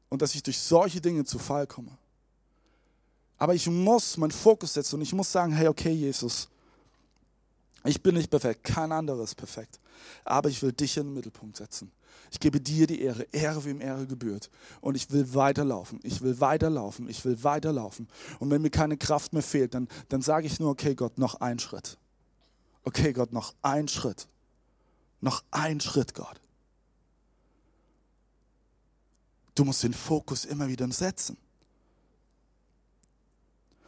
Und 0.10 0.22
dass 0.22 0.36
ich 0.36 0.44
durch 0.44 0.60
solche 0.60 1.00
Dinge 1.00 1.24
zu 1.24 1.40
Fall 1.40 1.66
komme. 1.66 1.98
Aber 3.38 3.56
ich 3.56 3.68
muss 3.68 4.18
meinen 4.18 4.32
Fokus 4.32 4.74
setzen 4.74 4.96
und 4.96 5.02
ich 5.02 5.14
muss 5.14 5.32
sagen, 5.32 5.54
hey, 5.54 5.68
okay, 5.68 5.92
Jesus, 5.92 6.50
ich 7.86 8.04
bin 8.04 8.16
nicht 8.16 8.30
perfekt, 8.30 8.64
kein 8.64 8.92
anderer 8.92 9.24
ist 9.24 9.36
perfekt. 9.36 9.80
Aber 10.24 10.50
ich 10.50 10.62
will 10.62 10.72
dich 10.72 10.98
in 10.98 11.08
den 11.08 11.14
Mittelpunkt 11.14 11.58
setzen. 11.58 11.92
Ich 12.32 12.40
gebe 12.40 12.62
dir 12.62 12.88
die 12.88 13.02
Ehre, 13.02 13.24
Ehre 13.32 13.66
wie 13.66 13.70
ihm 13.70 13.82
Ehre 13.82 14.08
gebührt. 14.08 14.50
Und 14.80 14.96
ich 14.96 15.12
will 15.12 15.34
weiterlaufen, 15.34 16.00
ich 16.04 16.22
will 16.22 16.40
weiterlaufen, 16.40 17.10
ich 17.10 17.24
will 17.26 17.44
weiterlaufen. 17.44 18.08
Und 18.40 18.50
wenn 18.50 18.62
mir 18.62 18.70
keine 18.70 18.98
Kraft 18.98 19.34
mehr 19.34 19.44
fehlt, 19.44 19.74
dann, 19.74 19.88
dann 20.10 20.22
sage 20.22 20.48
ich 20.48 20.60
nur, 20.60 20.72
okay 20.72 20.96
Gott, 20.96 21.18
noch 21.18 21.36
ein 21.36 21.60
Schritt. 21.60 21.98
Okay 22.84 23.14
Gott, 23.14 23.34
noch 23.34 23.54
ein 23.62 23.88
Schritt. 23.88 24.28
Noch 25.20 25.44
ein 25.52 25.80
Schritt, 25.80 26.14
Gott. 26.16 26.42
Du 29.54 29.66
musst 29.66 29.84
den 29.84 29.94
Fokus 29.94 30.46
immer 30.46 30.68
wieder 30.68 30.90
setzen. 30.92 31.38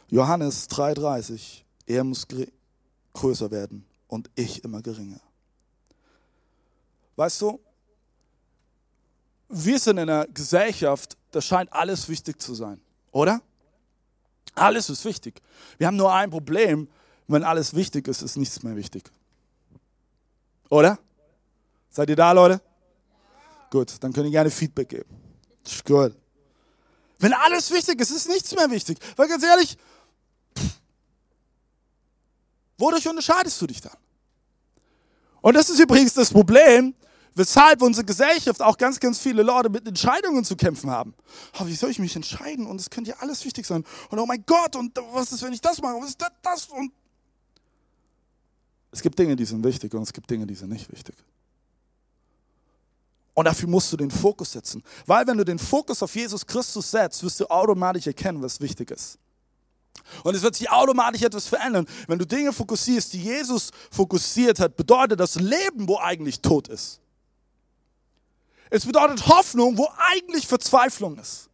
Johannes 0.08 0.68
3,30, 0.68 1.62
er 1.86 2.04
muss 2.04 2.26
größer 3.14 3.50
werden 3.50 3.84
und 4.06 4.30
ich 4.34 4.62
immer 4.62 4.82
geringer. 4.82 5.20
Weißt 7.16 7.40
du, 7.42 7.60
wir 9.48 9.78
sind 9.78 9.98
in 9.98 10.08
einer 10.08 10.26
Gesellschaft, 10.26 11.16
da 11.30 11.40
scheint 11.40 11.72
alles 11.72 12.08
wichtig 12.08 12.40
zu 12.40 12.54
sein, 12.54 12.80
oder? 13.12 13.40
Alles 14.54 14.88
ist 14.90 15.04
wichtig. 15.04 15.40
Wir 15.78 15.86
haben 15.86 15.96
nur 15.96 16.12
ein 16.12 16.30
Problem, 16.30 16.88
wenn 17.26 17.44
alles 17.44 17.74
wichtig 17.74 18.08
ist, 18.08 18.22
ist 18.22 18.36
nichts 18.36 18.62
mehr 18.62 18.76
wichtig. 18.76 19.04
Oder? 20.70 20.98
Seid 21.90 22.10
ihr 22.10 22.16
da, 22.16 22.32
Leute? 22.32 22.60
Gut, 23.70 23.94
dann 24.00 24.12
könnt 24.12 24.26
ihr 24.26 24.32
gerne 24.32 24.50
Feedback 24.50 24.88
geben. 24.88 25.08
Gut. 25.84 26.16
Wenn 27.18 27.32
alles 27.32 27.70
wichtig 27.70 28.00
ist, 28.00 28.10
ist 28.10 28.28
nichts 28.28 28.54
mehr 28.54 28.70
wichtig. 28.70 28.98
Weil 29.16 29.28
ganz 29.28 29.42
ehrlich, 29.44 29.76
wodurch 32.76 33.08
unterscheidest 33.08 33.60
du 33.62 33.66
dich 33.66 33.80
dann? 33.80 33.96
Und 35.40 35.54
das 35.54 35.70
ist 35.70 35.78
übrigens 35.78 36.14
das 36.14 36.30
Problem, 36.30 36.94
weshalb 37.34 37.82
unsere 37.82 38.04
Gesellschaft 38.04 38.62
auch 38.62 38.76
ganz, 38.76 39.00
ganz 39.00 39.18
viele 39.18 39.42
Leute 39.42 39.68
mit 39.68 39.86
Entscheidungen 39.86 40.44
zu 40.44 40.56
kämpfen 40.56 40.90
haben. 40.90 41.14
Oh, 41.58 41.66
wie 41.66 41.74
soll 41.74 41.90
ich 41.90 41.98
mich 41.98 42.14
entscheiden? 42.16 42.66
Und 42.66 42.80
es 42.80 42.90
könnte 42.90 43.10
ja 43.10 43.16
alles 43.18 43.44
wichtig 43.44 43.66
sein. 43.66 43.84
Und 44.10 44.18
oh 44.18 44.26
mein 44.26 44.44
Gott, 44.46 44.76
und 44.76 44.96
was 45.12 45.32
ist, 45.32 45.42
wenn 45.42 45.52
ich 45.52 45.60
das 45.60 45.80
mache? 45.80 45.96
Was 46.00 46.10
ist 46.10 46.20
das? 46.20 46.30
das? 46.42 46.66
Und 46.66 46.92
es 48.90 49.02
gibt 49.02 49.18
Dinge, 49.18 49.34
die 49.34 49.44
sind 49.44 49.64
wichtig 49.64 49.92
und 49.94 50.02
es 50.02 50.12
gibt 50.12 50.30
Dinge, 50.30 50.46
die 50.46 50.54
sind 50.54 50.70
nicht 50.70 50.90
wichtig. 50.92 51.16
Und 53.34 53.46
dafür 53.46 53.68
musst 53.68 53.92
du 53.92 53.96
den 53.96 54.10
Fokus 54.10 54.52
setzen. 54.52 54.82
Weil 55.06 55.26
wenn 55.26 55.36
du 55.36 55.44
den 55.44 55.58
Fokus 55.58 56.00
auf 56.02 56.14
Jesus 56.14 56.46
Christus 56.46 56.92
setzt, 56.92 57.22
wirst 57.24 57.40
du 57.40 57.46
automatisch 57.46 58.06
erkennen, 58.06 58.40
was 58.40 58.60
wichtig 58.60 58.92
ist. 58.92 59.18
Und 60.22 60.34
es 60.34 60.42
wird 60.42 60.54
sich 60.54 60.70
automatisch 60.70 61.22
etwas 61.22 61.48
verändern. 61.48 61.86
Wenn 62.06 62.18
du 62.18 62.26
Dinge 62.26 62.52
fokussierst, 62.52 63.12
die 63.12 63.22
Jesus 63.22 63.70
fokussiert 63.90 64.60
hat, 64.60 64.76
bedeutet 64.76 65.18
das 65.18 65.34
Leben, 65.36 65.88
wo 65.88 65.98
eigentlich 65.98 66.40
Tod 66.40 66.68
ist. 66.68 67.00
Es 68.74 68.84
bedeutet 68.84 69.28
Hoffnung, 69.28 69.78
wo 69.78 69.88
eigentlich 69.96 70.48
Verzweiflung 70.48 71.16
ist. 71.18 71.48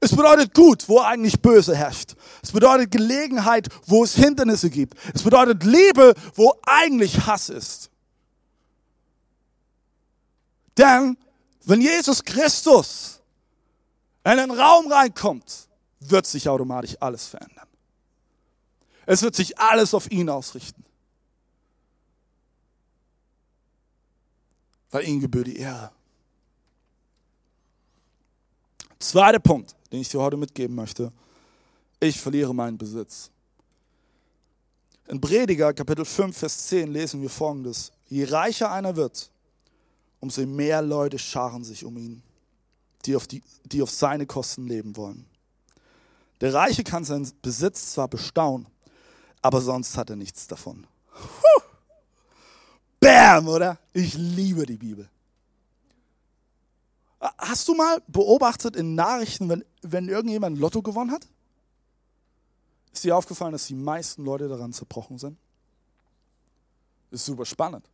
Es 0.00 0.10
bedeutet 0.10 0.52
gut, 0.52 0.88
wo 0.88 0.98
eigentlich 0.98 1.40
Böse 1.40 1.76
herrscht. 1.76 2.16
Es 2.42 2.50
bedeutet 2.50 2.90
Gelegenheit, 2.90 3.68
wo 3.86 4.02
es 4.02 4.16
Hindernisse 4.16 4.68
gibt. 4.68 4.96
Es 5.14 5.22
bedeutet 5.22 5.62
Liebe, 5.62 6.14
wo 6.34 6.58
eigentlich 6.66 7.26
Hass 7.26 7.48
ist. 7.48 7.90
Denn 10.76 11.16
wenn 11.62 11.80
Jesus 11.80 12.24
Christus 12.24 13.20
in 14.24 14.32
einen 14.32 14.50
Raum 14.50 14.90
reinkommt, 14.90 15.68
wird 16.00 16.26
sich 16.26 16.48
automatisch 16.48 16.96
alles 16.98 17.28
verändern. 17.28 17.68
Es 19.06 19.22
wird 19.22 19.36
sich 19.36 19.56
alles 19.60 19.94
auf 19.94 20.10
ihn 20.10 20.28
ausrichten. 20.28 20.84
Weil 24.90 25.06
ihm 25.06 25.20
gebührt 25.20 25.46
die 25.46 25.58
Ehre. 25.58 25.92
Zweiter 29.02 29.40
Punkt, 29.40 29.74
den 29.90 30.00
ich 30.00 30.08
dir 30.08 30.20
heute 30.20 30.36
mitgeben 30.36 30.76
möchte. 30.76 31.12
Ich 31.98 32.20
verliere 32.20 32.54
meinen 32.54 32.78
Besitz. 32.78 33.32
In 35.08 35.20
Prediger 35.20 35.74
Kapitel 35.74 36.04
5, 36.04 36.36
Vers 36.36 36.68
10 36.68 36.92
lesen 36.92 37.20
wir 37.20 37.28
folgendes. 37.28 37.90
Je 38.08 38.22
reicher 38.22 38.70
einer 38.70 38.94
wird, 38.94 39.28
umso 40.20 40.46
mehr 40.46 40.82
Leute 40.82 41.18
scharen 41.18 41.64
sich 41.64 41.84
um 41.84 41.96
ihn, 41.96 42.22
die 43.04 43.16
auf, 43.16 43.26
die, 43.26 43.42
die 43.64 43.82
auf 43.82 43.90
seine 43.90 44.24
Kosten 44.24 44.68
leben 44.68 44.96
wollen. 44.96 45.26
Der 46.40 46.54
Reiche 46.54 46.84
kann 46.84 47.04
seinen 47.04 47.28
Besitz 47.42 47.94
zwar 47.94 48.06
bestaunen, 48.06 48.68
aber 49.42 49.60
sonst 49.60 49.96
hat 49.96 50.10
er 50.10 50.16
nichts 50.16 50.46
davon. 50.46 50.86
Puh. 51.12 51.62
Bam, 53.00 53.48
oder? 53.48 53.80
Ich 53.92 54.14
liebe 54.14 54.64
die 54.64 54.76
Bibel. 54.76 55.10
Hast 57.38 57.68
du 57.68 57.74
mal 57.74 58.02
beobachtet 58.08 58.74
in 58.74 58.94
Nachrichten, 58.94 59.48
wenn, 59.48 59.64
wenn 59.82 60.08
irgendjemand 60.08 60.58
Lotto 60.58 60.82
gewonnen 60.82 61.12
hat? 61.12 61.28
Ist 62.92 63.04
dir 63.04 63.16
aufgefallen, 63.16 63.52
dass 63.52 63.66
die 63.66 63.74
meisten 63.74 64.24
Leute 64.24 64.48
daran 64.48 64.72
zerbrochen 64.72 65.18
sind? 65.18 65.38
ist 67.12 67.26
super 67.26 67.44
spannend. 67.44 67.88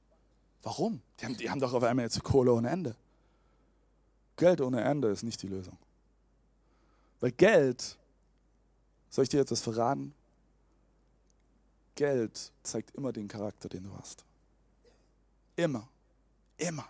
Warum? 0.63 1.03
Die 1.21 1.25
haben, 1.25 1.37
die 1.37 1.51
haben 1.51 1.61
doch 1.61 1.73
auf 1.73 1.83
einmal 1.83 2.05
jetzt 2.05 2.23
Kohle 2.23 2.53
ohne 2.53 2.71
Ende. 2.71 2.97
Geld 4.37 4.61
ohne 4.61 4.83
Ende 4.83 5.09
ist 5.09 5.23
nicht 5.23 5.43
die 5.43 5.49
Lösung. 5.49 5.77
Weil 7.21 7.33
Geld, 7.33 7.99
soll 9.11 9.25
ich 9.25 9.29
dir 9.29 9.41
etwas 9.41 9.61
verraten? 9.61 10.15
Geld 11.97 12.53
zeigt 12.63 12.95
immer 12.95 13.13
den 13.13 13.27
Charakter, 13.27 13.69
den 13.69 13.85
du 13.85 13.93
hast. 13.99 14.25
Immer. 15.57 15.89
Immer. 16.57 16.87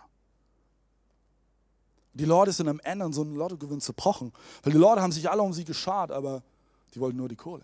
Die 2.19 2.25
Leute 2.25 2.51
sind 2.51 2.67
am 2.67 2.81
Ende 2.83 3.05
an 3.05 3.13
so 3.13 3.21
einem 3.21 3.37
Lottogewinn 3.37 3.79
zerbrochen, 3.79 4.33
weil 4.61 4.73
die 4.73 4.77
Leute 4.77 5.01
haben 5.01 5.13
sich 5.13 5.29
alle 5.29 5.41
um 5.41 5.53
sie 5.53 5.63
geschart, 5.63 6.11
aber 6.11 6.43
die 6.93 6.99
wollten 6.99 7.17
nur 7.17 7.29
die 7.29 7.37
Kohle. 7.37 7.63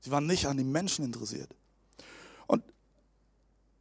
Sie 0.00 0.10
waren 0.10 0.26
nicht 0.26 0.46
an 0.46 0.56
den 0.56 0.72
Menschen 0.72 1.04
interessiert. 1.04 1.54
Und 2.48 2.64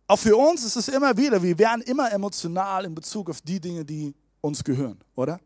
auch 0.07 0.19
für 0.19 0.37
uns 0.37 0.63
ist 0.63 0.75
es 0.75 0.87
immer 0.87 1.17
wieder, 1.17 1.41
wir 1.41 1.57
werden 1.57 1.81
immer 1.81 2.11
emotional 2.11 2.85
in 2.85 2.93
Bezug 2.93 3.31
auf 3.31 3.41
die 3.41 3.59
Dinge, 3.59 3.83
die 3.83 4.13
uns 4.39 4.63
gehören, 4.63 4.99
oder? 5.15 5.39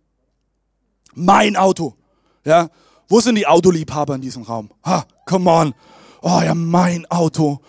Mein 1.13 1.55
Auto. 1.55 1.95
Ja, 2.43 2.69
wo 3.07 3.21
sind 3.21 3.36
die 3.36 3.47
Autoliebhaber 3.47 4.15
in 4.15 4.21
diesem 4.21 4.43
Raum? 4.43 4.69
Ha, 4.83 5.05
come 5.25 5.50
on. 5.50 5.74
Oh 6.21 6.41
ja, 6.43 6.53
mein 6.53 7.05
Auto. 7.05 7.62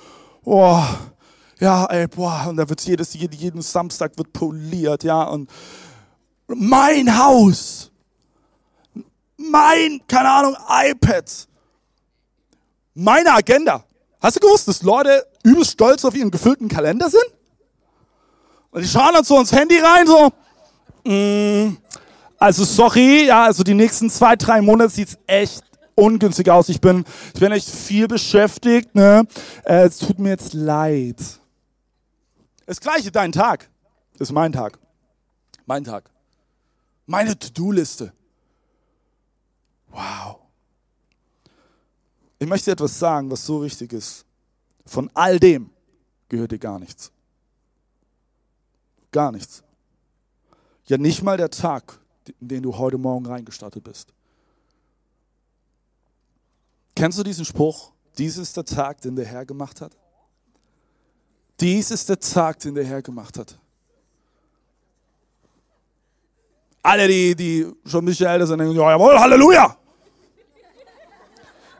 Oh, 0.44 0.82
ja, 1.60 1.86
ey, 1.86 2.08
boah, 2.08 2.46
und 2.48 2.56
da 2.56 2.68
wird 2.68 2.80
jedes, 2.80 3.14
jeden 3.14 3.62
Samstag 3.62 4.18
wird 4.18 4.32
poliert, 4.32 5.04
ja, 5.04 5.22
und 5.22 5.48
mein 6.48 7.16
Haus, 7.16 7.90
mein, 9.36 10.00
keine 10.08 10.30
Ahnung, 10.30 10.56
iPad, 10.68 11.48
meine 12.94 13.32
Agenda. 13.32 13.84
Hast 14.20 14.36
du 14.36 14.40
gewusst, 14.40 14.66
dass 14.66 14.82
Leute 14.82 15.26
übelst 15.44 15.72
stolz 15.72 16.04
auf 16.04 16.14
ihren 16.14 16.30
gefüllten 16.30 16.68
Kalender 16.68 17.08
sind? 17.08 17.24
Und 18.70 18.82
die 18.82 18.88
schauen 18.88 19.14
dann 19.14 19.24
so 19.24 19.38
ins 19.38 19.52
Handy 19.52 19.78
rein, 19.78 20.06
so, 20.06 20.32
mm, 21.04 21.76
also 22.38 22.64
sorry, 22.64 23.26
ja, 23.26 23.44
also 23.44 23.62
die 23.62 23.74
nächsten 23.74 24.10
zwei, 24.10 24.36
drei 24.36 24.60
Monate 24.60 24.90
sieht's 24.90 25.16
echt 25.26 25.62
ungünstig 25.94 26.50
aus. 26.50 26.68
Ich 26.68 26.80
bin, 26.80 27.04
ich 27.34 27.40
bin 27.40 27.52
echt 27.52 27.68
viel 27.68 28.08
beschäftigt, 28.08 28.94
ne? 28.94 29.26
Äh, 29.64 29.86
es 29.86 29.98
tut 29.98 30.18
mir 30.18 30.30
jetzt 30.30 30.54
leid. 30.54 31.16
Das 32.66 32.80
gleiche, 32.80 33.10
dein 33.10 33.32
Tag. 33.32 33.68
Ist 34.18 34.32
mein 34.32 34.52
Tag. 34.52 34.78
Mein 35.66 35.84
Tag. 35.84 36.10
Meine 37.08 37.38
To-Do-Liste. 37.38 38.12
Wow. 39.88 40.40
Ich 42.38 42.46
möchte 42.46 42.70
etwas 42.70 42.98
sagen, 42.98 43.30
was 43.30 43.46
so 43.46 43.62
wichtig 43.62 43.94
ist. 43.94 44.26
Von 44.84 45.10
all 45.14 45.40
dem 45.40 45.70
gehört 46.28 46.52
dir 46.52 46.58
gar 46.58 46.78
nichts. 46.78 47.10
Gar 49.10 49.32
nichts. 49.32 49.62
Ja, 50.84 50.98
nicht 50.98 51.22
mal 51.22 51.38
der 51.38 51.48
Tag, 51.48 51.98
in 52.40 52.48
den 52.48 52.62
du 52.62 52.76
heute 52.76 52.98
Morgen 52.98 53.24
reingestartet 53.24 53.82
bist. 53.82 54.12
Kennst 56.94 57.18
du 57.18 57.22
diesen 57.22 57.46
Spruch? 57.46 57.92
Dies 58.18 58.36
ist 58.36 58.54
der 58.54 58.66
Tag, 58.66 59.00
den 59.00 59.16
der 59.16 59.24
Herr 59.24 59.46
gemacht 59.46 59.80
hat. 59.80 59.96
Dies 61.58 61.90
ist 61.90 62.06
der 62.10 62.20
Tag, 62.20 62.58
den 62.58 62.74
der 62.74 62.84
Herr 62.84 63.00
gemacht 63.00 63.38
hat. 63.38 63.58
Alle, 66.82 67.08
die, 67.08 67.34
die 67.34 67.66
schon 67.84 68.02
ein 68.02 68.06
bisschen 68.06 68.26
älter 68.26 68.46
sind, 68.46 68.58
denken, 68.58 68.76
ja, 68.76 68.90
jawohl, 68.90 69.18
Halleluja. 69.18 69.76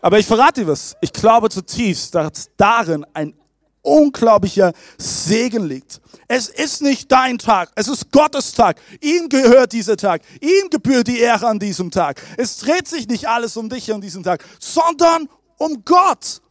Aber 0.00 0.19
ich 0.19 0.26
verrate 0.26 0.61
dir 0.62 0.69
was. 0.69 0.97
Ich 1.00 1.12
glaube 1.12 1.50
zutiefst, 1.50 2.14
dass 2.14 2.50
darin 2.57 3.05
ein 3.14 3.35
unglaublicher 3.83 4.73
Segen 4.99 5.67
liegt. 5.67 6.00
Es 6.28 6.49
ist 6.49 6.83
nicht 6.83 7.11
dein 7.11 7.38
Tag, 7.38 7.71
es 7.75 7.88
ist 7.88 8.12
Gottes 8.12 8.52
Tag. 8.52 8.81
Ihm 9.00 9.28
gehört 9.28 9.73
dieser 9.73 9.97
Tag. 9.97 10.21
Ihm 10.40 10.69
gebührt 10.71 11.07
die 11.07 11.19
Ehre 11.19 11.47
an 11.47 11.59
diesem 11.59 11.90
Tag. 11.90 12.21
Es 12.37 12.59
dreht 12.59 12.87
sich 12.87 13.09
nicht 13.09 13.28
alles 13.28 13.57
um 13.57 13.69
dich 13.71 13.93
an 13.93 14.00
diesem 14.00 14.23
Tag, 14.23 14.45
sondern 14.61 15.28
um 15.57 15.85
Gott. 15.85 16.43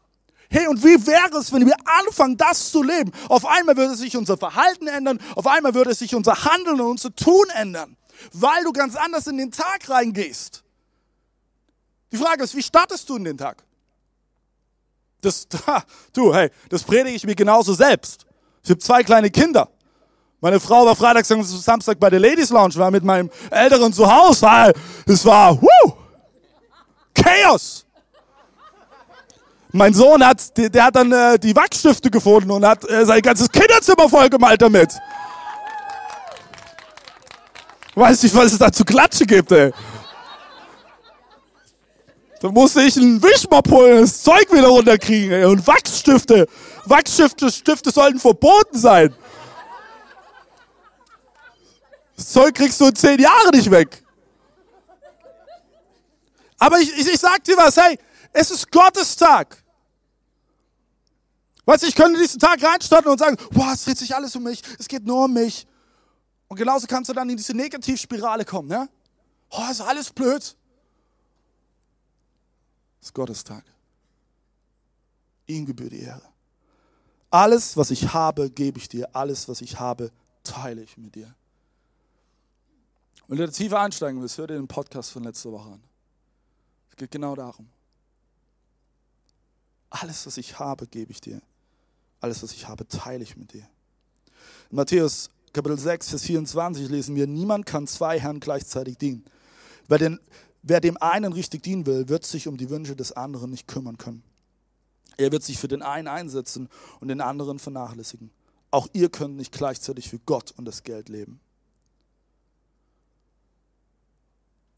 Hey, 0.50 0.68
und 0.68 0.82
wie 0.84 1.06
wäre 1.06 1.38
es, 1.38 1.52
wenn 1.52 1.66
wir 1.66 1.76
anfangen, 1.86 2.38
das 2.38 2.72
zu 2.72 2.82
leben? 2.82 3.12
Auf 3.28 3.46
einmal 3.46 3.76
würde 3.76 3.96
sich 3.96 4.16
unser 4.16 4.38
Verhalten 4.38 4.88
ändern, 4.88 5.20
auf 5.36 5.46
einmal 5.46 5.74
würde 5.74 5.94
sich 5.94 6.16
unser 6.16 6.46
Handeln 6.46 6.80
und 6.80 6.92
unser 6.92 7.14
Tun 7.14 7.46
ändern, 7.54 7.97
weil 8.34 8.64
du 8.64 8.72
ganz 8.72 8.96
anders 8.96 9.28
in 9.28 9.38
den 9.38 9.52
Tag 9.52 9.90
reingehst. 9.90 10.64
Die 12.12 12.18
Frage 12.18 12.44
ist, 12.44 12.56
wie 12.56 12.64
startest 12.64 13.10
du 13.10 13.18
in 13.18 13.24
den 13.24 13.38
Tag? 13.38 13.64
Das, 15.22 15.48
du, 16.14 16.34
hey, 16.34 16.50
das 16.70 16.84
predige 16.84 17.16
ich 17.16 17.26
mir 17.26 17.36
genauso 17.36 17.74
selbst. 17.74 18.26
Ich 18.64 18.70
habe 18.70 18.80
zwei 18.80 19.04
kleine 19.04 19.30
Kinder. 19.30 19.70
Meine 20.40 20.60
Frau 20.60 20.86
war 20.86 20.96
Freitag, 20.96 21.26
Samstag 21.26 22.00
bei 22.00 22.10
der 22.10 22.20
Ladies 22.20 22.52
Lounge, 22.52 22.76
war 22.76 22.92
mit 22.92 23.04
meinem 23.04 23.32
Älteren 23.50 23.92
zu 23.92 24.10
Hause. 24.12 24.74
Es 25.08 25.26
war, 25.26 25.60
whoo, 25.60 25.94
Chaos. 27.14 27.86
Mein 29.72 29.94
Sohn 29.94 30.26
hat, 30.26 30.58
der, 30.58 30.70
der 30.70 30.86
hat 30.86 30.96
dann 30.96 31.12
äh, 31.12 31.38
die 31.38 31.56
Wachsstifte 31.56 32.10
gefunden 32.10 32.52
und 32.52 32.66
hat 32.66 32.90
äh, 32.90 33.06
sein 33.06 33.22
ganzes 33.22 33.52
Kinderzimmer 33.52 34.08
vollgemalt 34.08 34.62
damit. 34.62 34.94
Weiß 37.98 38.22
nicht, 38.22 38.36
was 38.36 38.52
es 38.52 38.60
da 38.60 38.72
zu 38.72 38.86
Klatsche 38.86 39.26
gibt, 39.26 39.52
ey. 39.52 39.74
Da 42.40 42.52
musste 42.52 42.84
ich 42.84 42.96
einen 42.96 43.20
Wischmopp 43.24 43.72
holen, 43.72 44.02
das 44.02 44.22
Zeug 44.22 44.54
wieder 44.54 44.68
runterkriegen, 44.68 45.32
ey. 45.32 45.46
Und 45.46 45.66
Wachsstifte. 45.66 46.48
Wachsstifte 46.86 47.52
Stifte 47.52 47.90
sollten 47.90 48.20
verboten 48.20 48.78
sein. 48.78 49.16
Das 52.16 52.30
Zeug 52.34 52.54
kriegst 52.54 52.80
du 52.80 52.86
in 52.86 52.96
zehn 52.96 53.20
Jahren 53.20 53.50
nicht 53.52 53.72
weg. 53.72 54.04
Aber 56.60 56.80
ich, 56.80 56.96
ich, 57.00 57.08
ich 57.08 57.20
sag 57.20 57.44
dir 57.46 57.58
was, 57.58 57.78
hey, 57.78 57.98
es 58.32 58.52
ist 58.52 58.72
Gottes 58.72 59.16
Tag. 59.16 59.58
Weißt 61.66 61.82
du, 61.82 61.88
ich 61.88 61.96
könnte 61.96 62.20
diesen 62.20 62.40
Tag 62.40 62.62
reinstarten 62.62 63.10
und 63.10 63.18
sagen, 63.18 63.38
boah, 63.50 63.72
es 63.74 63.86
dreht 63.86 63.98
sich 63.98 64.14
alles 64.14 64.36
um 64.36 64.44
mich, 64.44 64.62
es 64.78 64.88
geht 64.88 65.04
nur 65.04 65.26
um 65.26 65.34
mich. 65.34 65.66
Und 66.48 66.58
genauso 66.58 66.88
kannst 66.88 67.10
du 67.10 67.14
dann 67.14 67.30
in 67.30 67.38
diese 67.38 67.54
Negativspirale 67.54 68.46
kommen, 68.46 68.70
ne? 68.70 68.90
Oh, 69.50 69.66
ist 69.70 69.82
alles 69.82 70.12
blöd. 70.12 70.42
Es 73.00 73.08
ist 73.08 73.14
Gottes 73.14 73.44
Tag. 73.44 73.64
Ihm 75.46 75.66
gebührt 75.66 75.92
die 75.92 76.02
Ehre. 76.02 76.22
Alles, 77.30 77.76
was 77.76 77.92
ich 77.92 78.14
habe, 78.14 78.50
gebe 78.50 78.78
ich 78.78 78.88
dir. 78.88 79.14
Alles, 79.14 79.48
was 79.48 79.62
ich 79.62 79.80
habe, 79.80 80.12
teile 80.44 80.82
ich 80.82 80.98
mit 80.98 81.16
dir. 81.16 81.34
Wenn 83.28 83.38
du 83.38 83.46
da 83.46 83.52
tiefer 83.52 83.80
einsteigen 83.82 84.22
willst, 84.22 84.38
hör 84.38 84.48
dir 84.48 84.56
den 84.56 84.68
Podcast 84.68 85.12
von 85.12 85.24
letzter 85.24 85.52
Woche 85.52 85.72
an. 85.72 85.84
Es 86.90 86.96
geht 86.96 87.12
genau 87.12 87.36
darum. 87.36 87.68
Alles, 89.90 90.26
was 90.26 90.38
ich 90.38 90.58
habe, 90.60 90.88
gebe 90.88 91.12
ich 91.12 91.20
dir. 91.20 91.42
Alles, 92.22 92.42
was 92.42 92.54
ich 92.54 92.68
habe, 92.68 92.88
teile 92.88 93.24
ich 93.24 93.36
mit 93.36 93.54
dir. 93.54 93.68
In 94.70 94.78
Matthäus 94.78 95.30
Kapitel 95.58 95.80
6, 95.80 96.10
Vers 96.10 96.22
24 96.22 96.88
lesen 96.88 97.16
wir, 97.16 97.26
niemand 97.26 97.66
kann 97.66 97.88
zwei 97.88 98.20
Herren 98.20 98.40
gleichzeitig 98.40 99.00
dienen. 99.00 99.26
Wer, 99.88 99.98
den, 99.98 100.20
wer 100.62 100.80
dem 100.80 100.98
einen 100.98 101.34
richtig 101.34 101.64
dienen 101.64 101.88
will, 101.88 102.10
wird 102.10 102.28
sich 102.28 102.48
um 102.48 102.58
die 102.58 102.70
Wünsche 102.70 102.96
des 102.96 103.14
anderen 103.14 103.50
nicht 103.50 103.68
kümmern 103.68 103.98
können. 103.98 104.22
Er 105.18 105.32
wird 105.32 105.42
sich 105.42 105.58
für 105.58 105.68
den 105.68 105.82
einen 105.82 106.08
einsetzen 106.08 106.70
und 107.00 107.08
den 107.08 107.22
anderen 107.22 107.58
vernachlässigen. 107.58 108.30
Auch 108.70 108.88
ihr 108.94 109.10
könnt 109.10 109.36
nicht 109.36 109.52
gleichzeitig 109.52 110.10
für 110.10 110.20
Gott 110.20 110.52
und 110.52 110.66
das 110.66 110.84
Geld 110.84 111.10
leben. 111.10 111.40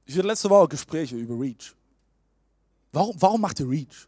Ich 0.06 0.18
hatte 0.18 0.28
letzte 0.28 0.50
Woche 0.50 0.70
Gespräche 0.70 1.18
über 1.18 1.38
Reach. 1.38 1.76
Warum, 2.94 3.22
warum 3.22 3.42
macht 3.42 3.60
ihr 3.60 3.70
Reach? 3.70 4.08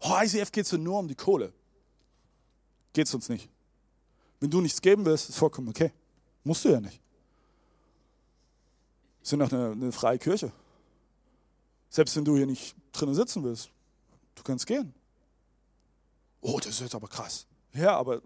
Oh, 0.00 0.14
ICF 0.22 0.52
geht 0.52 0.64
es 0.64 0.72
nur 0.72 1.00
um 1.00 1.06
die 1.06 1.14
Kohle. 1.16 1.52
Geht 2.94 3.08
es 3.08 3.14
uns 3.14 3.28
nicht. 3.28 3.51
Wenn 4.42 4.50
du 4.50 4.60
nichts 4.60 4.82
geben 4.82 5.04
willst, 5.04 5.28
ist 5.28 5.38
vollkommen 5.38 5.68
okay. 5.68 5.92
Musst 6.42 6.64
du 6.64 6.70
ja 6.70 6.80
nicht. 6.80 7.00
Wir 9.20 9.28
sind 9.28 9.38
doch 9.38 9.52
eine, 9.52 9.70
eine 9.70 9.92
freie 9.92 10.18
Kirche. 10.18 10.50
Selbst 11.88 12.16
wenn 12.16 12.24
du 12.24 12.36
hier 12.36 12.46
nicht 12.46 12.74
drinnen 12.90 13.14
sitzen 13.14 13.44
willst, 13.44 13.70
du 14.34 14.42
kannst 14.42 14.66
gehen. 14.66 14.92
Oh, 16.40 16.58
das 16.58 16.70
ist 16.70 16.80
jetzt 16.80 16.94
aber 16.96 17.06
krass. 17.06 17.46
Ja, 17.72 17.96
aber 17.96 18.20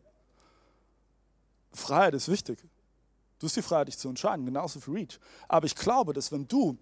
Freiheit 1.74 2.14
ist 2.14 2.30
wichtig. 2.30 2.60
Du 3.38 3.46
hast 3.46 3.56
die 3.56 3.60
Freiheit, 3.60 3.88
dich 3.88 3.98
zu 3.98 4.08
entscheiden, 4.08 4.46
genauso 4.46 4.80
für 4.80 4.94
Reach. 4.94 5.20
Aber 5.48 5.66
ich 5.66 5.74
glaube, 5.74 6.14
dass 6.14 6.32
wenn 6.32 6.48
du 6.48 6.78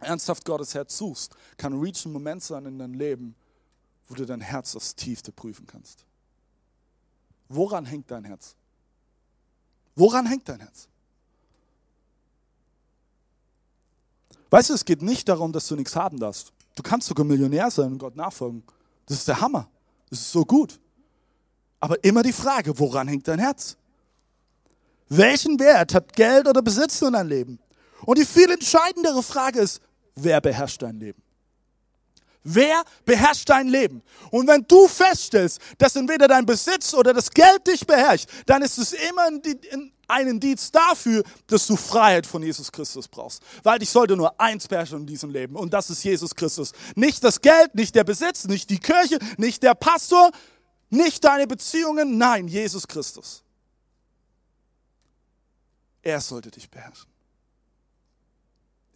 ernsthaft 0.00 0.46
Gottes 0.46 0.74
Herz 0.74 0.96
suchst, 0.96 1.36
kann 1.58 1.78
Reach 1.78 2.06
ein 2.06 2.12
Moment 2.12 2.42
sein 2.42 2.64
in 2.64 2.78
deinem 2.78 2.94
Leben, 2.94 3.34
wo 4.08 4.14
du 4.14 4.24
dein 4.24 4.40
Herz 4.40 4.74
aufs 4.74 4.94
Tiefste 4.94 5.32
prüfen 5.32 5.66
kannst. 5.66 6.06
Woran 7.50 7.84
hängt 7.84 8.10
dein 8.10 8.24
Herz? 8.24 8.56
Woran 9.96 10.26
hängt 10.26 10.48
dein 10.48 10.60
Herz? 10.60 10.88
Weißt 14.50 14.70
du, 14.70 14.74
es 14.74 14.84
geht 14.84 15.02
nicht 15.02 15.28
darum, 15.28 15.52
dass 15.52 15.68
du 15.68 15.76
nichts 15.76 15.94
haben 15.94 16.18
darfst. 16.18 16.52
Du 16.74 16.82
kannst 16.82 17.08
sogar 17.08 17.24
Millionär 17.24 17.70
sein 17.70 17.92
und 17.92 17.98
Gott 17.98 18.16
nachfolgen. 18.16 18.62
Das 19.06 19.18
ist 19.18 19.28
der 19.28 19.40
Hammer. 19.40 19.68
Das 20.08 20.20
ist 20.20 20.32
so 20.32 20.44
gut. 20.44 20.80
Aber 21.78 22.02
immer 22.04 22.22
die 22.22 22.32
Frage, 22.32 22.78
woran 22.78 23.08
hängt 23.08 23.28
dein 23.28 23.38
Herz? 23.38 23.76
Welchen 25.08 25.58
Wert 25.58 25.94
hat 25.94 26.12
Geld 26.14 26.46
oder 26.46 26.62
Besitz 26.62 27.00
in 27.02 27.12
deinem 27.12 27.28
Leben? 27.28 27.58
Und 28.04 28.18
die 28.18 28.24
viel 28.24 28.50
entscheidendere 28.50 29.22
Frage 29.22 29.60
ist, 29.60 29.80
wer 30.14 30.40
beherrscht 30.40 30.82
dein 30.82 30.98
Leben? 30.98 31.22
Wer 32.42 32.82
beherrscht 33.04 33.48
dein 33.48 33.68
Leben? 33.68 34.02
Und 34.30 34.46
wenn 34.46 34.64
du 34.66 34.88
feststellst, 34.88 35.60
dass 35.76 35.94
entweder 35.96 36.26
dein 36.26 36.46
Besitz 36.46 36.94
oder 36.94 37.12
das 37.12 37.30
Geld 37.30 37.66
dich 37.66 37.86
beherrscht, 37.86 38.28
dann 38.46 38.62
ist 38.62 38.78
es 38.78 38.94
immer 38.94 39.28
ein 40.08 40.26
Indiz 40.26 40.70
dafür, 40.70 41.22
dass 41.46 41.66
du 41.66 41.76
Freiheit 41.76 42.26
von 42.26 42.42
Jesus 42.42 42.72
Christus 42.72 43.08
brauchst. 43.08 43.42
Weil 43.62 43.78
dich 43.78 43.90
sollte 43.90 44.16
nur 44.16 44.40
eins 44.40 44.66
beherrschen 44.66 45.00
in 45.00 45.06
diesem 45.06 45.30
Leben 45.30 45.54
und 45.54 45.72
das 45.72 45.90
ist 45.90 46.02
Jesus 46.02 46.34
Christus. 46.34 46.72
Nicht 46.94 47.22
das 47.24 47.42
Geld, 47.42 47.74
nicht 47.74 47.94
der 47.94 48.04
Besitz, 48.04 48.44
nicht 48.46 48.70
die 48.70 48.78
Kirche, 48.78 49.18
nicht 49.36 49.62
der 49.62 49.74
Pastor, 49.74 50.30
nicht 50.88 51.22
deine 51.22 51.46
Beziehungen, 51.46 52.16
nein, 52.16 52.48
Jesus 52.48 52.88
Christus. 52.88 53.44
Er 56.02 56.20
sollte 56.20 56.50
dich 56.50 56.70
beherrschen. 56.70 57.10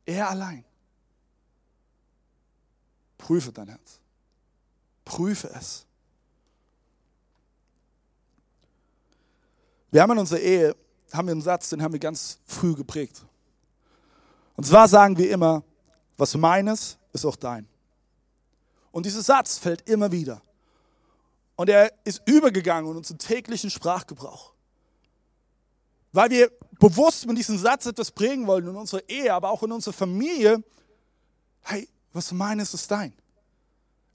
Er 0.06 0.30
allein. 0.30 0.64
Prüfe 3.18 3.52
dein 3.52 3.68
Herz. 3.68 4.00
Prüfe 5.04 5.48
es. 5.54 5.86
Wir 9.90 10.02
haben 10.02 10.12
in 10.12 10.18
unserer 10.18 10.40
Ehe 10.40 10.76
haben 11.12 11.28
wir 11.28 11.32
einen 11.32 11.42
Satz, 11.42 11.70
den 11.70 11.82
haben 11.82 11.92
wir 11.92 12.00
ganz 12.00 12.38
früh 12.44 12.74
geprägt. 12.74 13.24
Und 14.56 14.64
zwar 14.64 14.88
sagen 14.88 15.16
wir 15.16 15.30
immer, 15.30 15.62
was 16.16 16.34
meines 16.34 16.98
ist 17.12 17.24
auch 17.24 17.36
dein. 17.36 17.68
Und 18.90 19.06
dieser 19.06 19.22
Satz 19.22 19.58
fällt 19.58 19.88
immer 19.88 20.10
wieder. 20.10 20.42
Und 21.56 21.68
er 21.68 21.92
ist 22.04 22.22
übergegangen 22.26 22.90
in 22.90 22.96
unseren 22.96 23.18
täglichen 23.18 23.70
Sprachgebrauch. 23.70 24.52
Weil 26.12 26.30
wir 26.30 26.52
bewusst 26.78 27.26
mit 27.26 27.38
diesem 27.38 27.58
Satz 27.58 27.86
etwas 27.86 28.10
prägen 28.10 28.46
wollen 28.46 28.68
in 28.68 28.76
unserer 28.76 29.08
Ehe, 29.08 29.32
aber 29.32 29.50
auch 29.50 29.62
in 29.62 29.72
unserer 29.72 29.94
Familie. 29.94 30.62
Hey, 31.62 31.88
was 32.14 32.32
meines 32.32 32.72
ist 32.72 32.90
dein. 32.90 33.12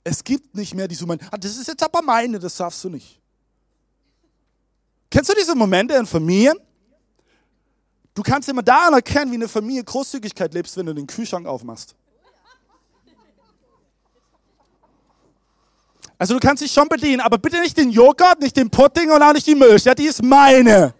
Es 0.02 0.24
gibt 0.24 0.56
nicht 0.56 0.74
mehr 0.74 0.88
diese 0.88 1.04
Momente, 1.04 1.26
ah, 1.30 1.36
das 1.36 1.56
ist 1.56 1.68
jetzt 1.68 1.82
aber 1.82 2.02
meine, 2.02 2.38
das 2.38 2.56
darfst 2.56 2.82
du 2.82 2.88
nicht. 2.88 3.20
Kennst 5.10 5.28
du 5.30 5.34
diese 5.34 5.54
Momente 5.54 5.94
in 5.94 6.06
Familien? 6.06 6.56
Du 8.14 8.22
kannst 8.22 8.48
immer 8.48 8.62
daran 8.62 8.94
erkennen, 8.94 9.30
wie 9.30 9.36
eine 9.36 9.48
Familie 9.48 9.84
Großzügigkeit 9.84 10.52
lebst, 10.54 10.76
wenn 10.76 10.86
du 10.86 10.94
den 10.94 11.06
Kühlschrank 11.06 11.46
aufmachst. 11.46 11.94
Also 16.18 16.34
du 16.34 16.40
kannst 16.40 16.62
dich 16.62 16.72
schon 16.72 16.88
bedienen, 16.88 17.20
aber 17.20 17.38
bitte 17.38 17.60
nicht 17.60 17.76
den 17.76 17.90
Joghurt, 17.90 18.40
nicht 18.40 18.56
den 18.56 18.68
Pudding 18.68 19.10
und 19.10 19.22
auch 19.22 19.32
nicht 19.32 19.46
die 19.46 19.54
Milch. 19.54 19.84
Ja, 19.84 19.94
die 19.94 20.04
ist 20.04 20.22
meine. 20.22 20.94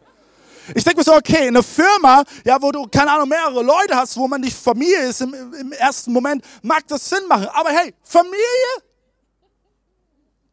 Ich 0.75 0.85
denke 0.85 0.99
mir 0.99 1.05
so, 1.05 1.15
okay, 1.15 1.49
in 1.49 1.57
einer 1.57 1.63
Firma, 1.63 2.25
ja, 2.45 2.61
wo 2.61 2.71
du, 2.71 2.87
keine 2.87 3.11
Ahnung, 3.13 3.29
mehrere 3.29 3.63
Leute 3.63 3.97
hast, 3.97 4.17
wo 4.17 4.29
man 4.29 4.41
nicht 4.41 4.57
Familie 4.57 5.09
ist 5.09 5.21
im, 5.21 5.35
im 5.55 5.73
ersten 5.73 6.13
Moment, 6.13 6.45
mag 6.63 6.87
das 6.89 7.09
Sinn 7.09 7.27
machen. 7.29 7.49
Aber 7.53 7.71
hey, 7.71 7.95
Familie? 8.03 8.39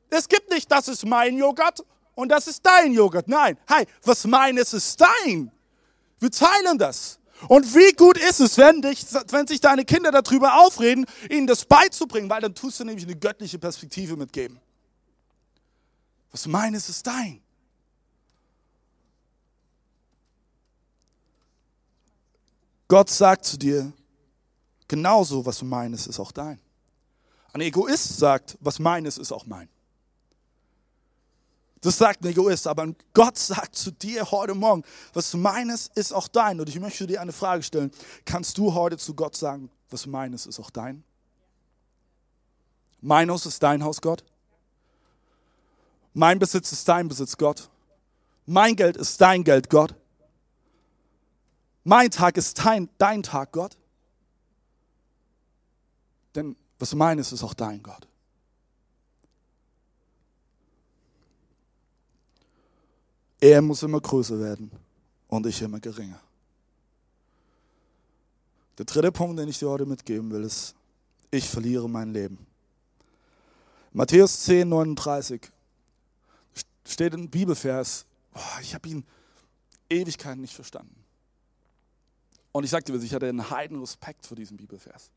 Es 0.09 0.27
gibt 0.27 0.49
nicht, 0.49 0.71
das 0.71 0.87
ist 0.87 1.05
mein 1.05 1.37
Joghurt 1.37 1.85
und 2.15 2.29
das 2.29 2.47
ist 2.47 2.65
dein 2.65 2.93
Joghurt. 2.93 3.27
Nein, 3.27 3.57
hey, 3.67 3.85
was 4.03 4.25
meines 4.25 4.73
ist 4.73 4.99
dein. 4.99 5.51
Wir 6.19 6.31
teilen 6.31 6.77
das. 6.77 7.19
Und 7.47 7.75
wie 7.75 7.91
gut 7.93 8.17
ist 8.17 8.39
es, 8.39 8.57
wenn, 8.57 8.81
dich, 8.81 9.05
wenn 9.29 9.45
sich 9.45 9.61
deine 9.61 9.85
Kinder 9.85 10.11
darüber 10.11 10.55
aufreden, 10.61 11.05
ihnen 11.29 11.45
das 11.45 11.65
beizubringen, 11.65 12.29
weil 12.29 12.41
dann 12.41 12.55
tust 12.55 12.79
du 12.79 12.83
nämlich 12.83 13.05
eine 13.05 13.15
göttliche 13.15 13.59
Perspektive 13.59 14.15
mitgeben. 14.15 14.59
Was 16.31 16.47
meines 16.47 16.89
ist 16.89 17.05
dein. 17.05 17.41
Gott 22.87 23.09
sagt 23.09 23.45
zu 23.45 23.57
dir, 23.57 23.91
genauso 24.87 25.45
was 25.45 25.61
meines 25.61 26.07
ist 26.07 26.19
auch 26.19 26.31
dein. 26.31 26.59
Ein 27.53 27.61
Egoist 27.61 28.17
sagt, 28.17 28.57
was 28.61 28.79
meines 28.79 29.17
ist 29.17 29.31
auch 29.31 29.45
mein. 29.45 29.67
Das 31.81 31.97
sagt 31.97 32.23
ein 32.23 32.29
Egoist, 32.29 32.67
aber 32.67 32.93
Gott 33.13 33.37
sagt 33.37 33.75
zu 33.75 33.91
dir 33.91 34.29
heute 34.31 34.55
Morgen, 34.55 34.83
was 35.13 35.33
meines 35.33 35.87
ist 35.95 36.11
auch 36.11 36.27
dein. 36.27 36.59
Und 36.59 36.69
ich 36.69 36.79
möchte 36.79 37.05
dir 37.05 37.21
eine 37.21 37.31
Frage 37.31 37.63
stellen. 37.63 37.91
Kannst 38.25 38.57
du 38.57 38.73
heute 38.73 38.97
zu 38.97 39.13
Gott 39.13 39.35
sagen, 39.35 39.69
was 39.89 40.05
meines 40.05 40.45
ist 40.45 40.59
auch 40.59 40.69
dein? 40.69 41.03
Mein 42.99 43.29
Haus 43.29 43.45
ist 43.45 43.61
dein 43.61 43.83
Haus, 43.83 44.01
Gott. 44.01 44.23
Mein 46.13 46.39
Besitz 46.39 46.71
ist 46.71 46.87
dein 46.87 47.07
Besitz, 47.07 47.37
Gott. 47.37 47.69
Mein 48.45 48.75
Geld 48.75 48.97
ist 48.97 49.21
dein 49.21 49.43
Geld, 49.43 49.69
Gott. 49.69 49.93
Mein 51.87 52.11
Tag 52.11 52.35
ist 52.35 52.59
dein, 52.65 52.89
dein 52.97 53.23
Tag, 53.23 53.53
Gott. 53.53 53.77
Denn 56.35 56.57
was 56.79 56.93
meines 56.93 57.31
ist 57.31 57.41
auch 57.43 57.53
dein, 57.53 57.81
Gott. 57.81 58.05
Er 63.39 63.61
muss 63.61 63.83
immer 63.83 64.01
größer 64.01 64.37
werden 64.37 64.69
und 65.29 65.45
ich 65.45 65.61
immer 65.61 65.79
geringer. 65.79 66.19
Der 68.77 68.83
dritte 68.83 69.13
Punkt, 69.13 69.39
den 69.39 69.47
ich 69.47 69.57
dir 69.57 69.69
heute 69.69 69.85
mitgeben 69.85 70.29
will, 70.29 70.43
ist, 70.43 70.75
ich 71.31 71.47
verliere 71.47 71.87
mein 71.87 72.11
Leben. 72.11 72.45
Matthäus 73.93 74.43
10, 74.43 74.67
39 74.67 75.49
steht 76.85 77.13
ein 77.13 77.29
Bibelvers. 77.29 78.05
Ich 78.61 78.75
habe 78.75 78.89
ihn 78.89 79.05
Ewigkeiten 79.89 80.41
nicht 80.41 80.53
verstanden. 80.53 81.06
Und 82.57 82.63
ich 82.63 82.71
sagte, 82.71 82.91
ich 82.91 83.13
hatte 83.13 83.29
einen 83.29 83.51
heiden 83.51 83.79
Respekt 83.79 84.25
vor 84.25 84.35
diesem 84.35 84.57
Bibelvers. 84.57 85.11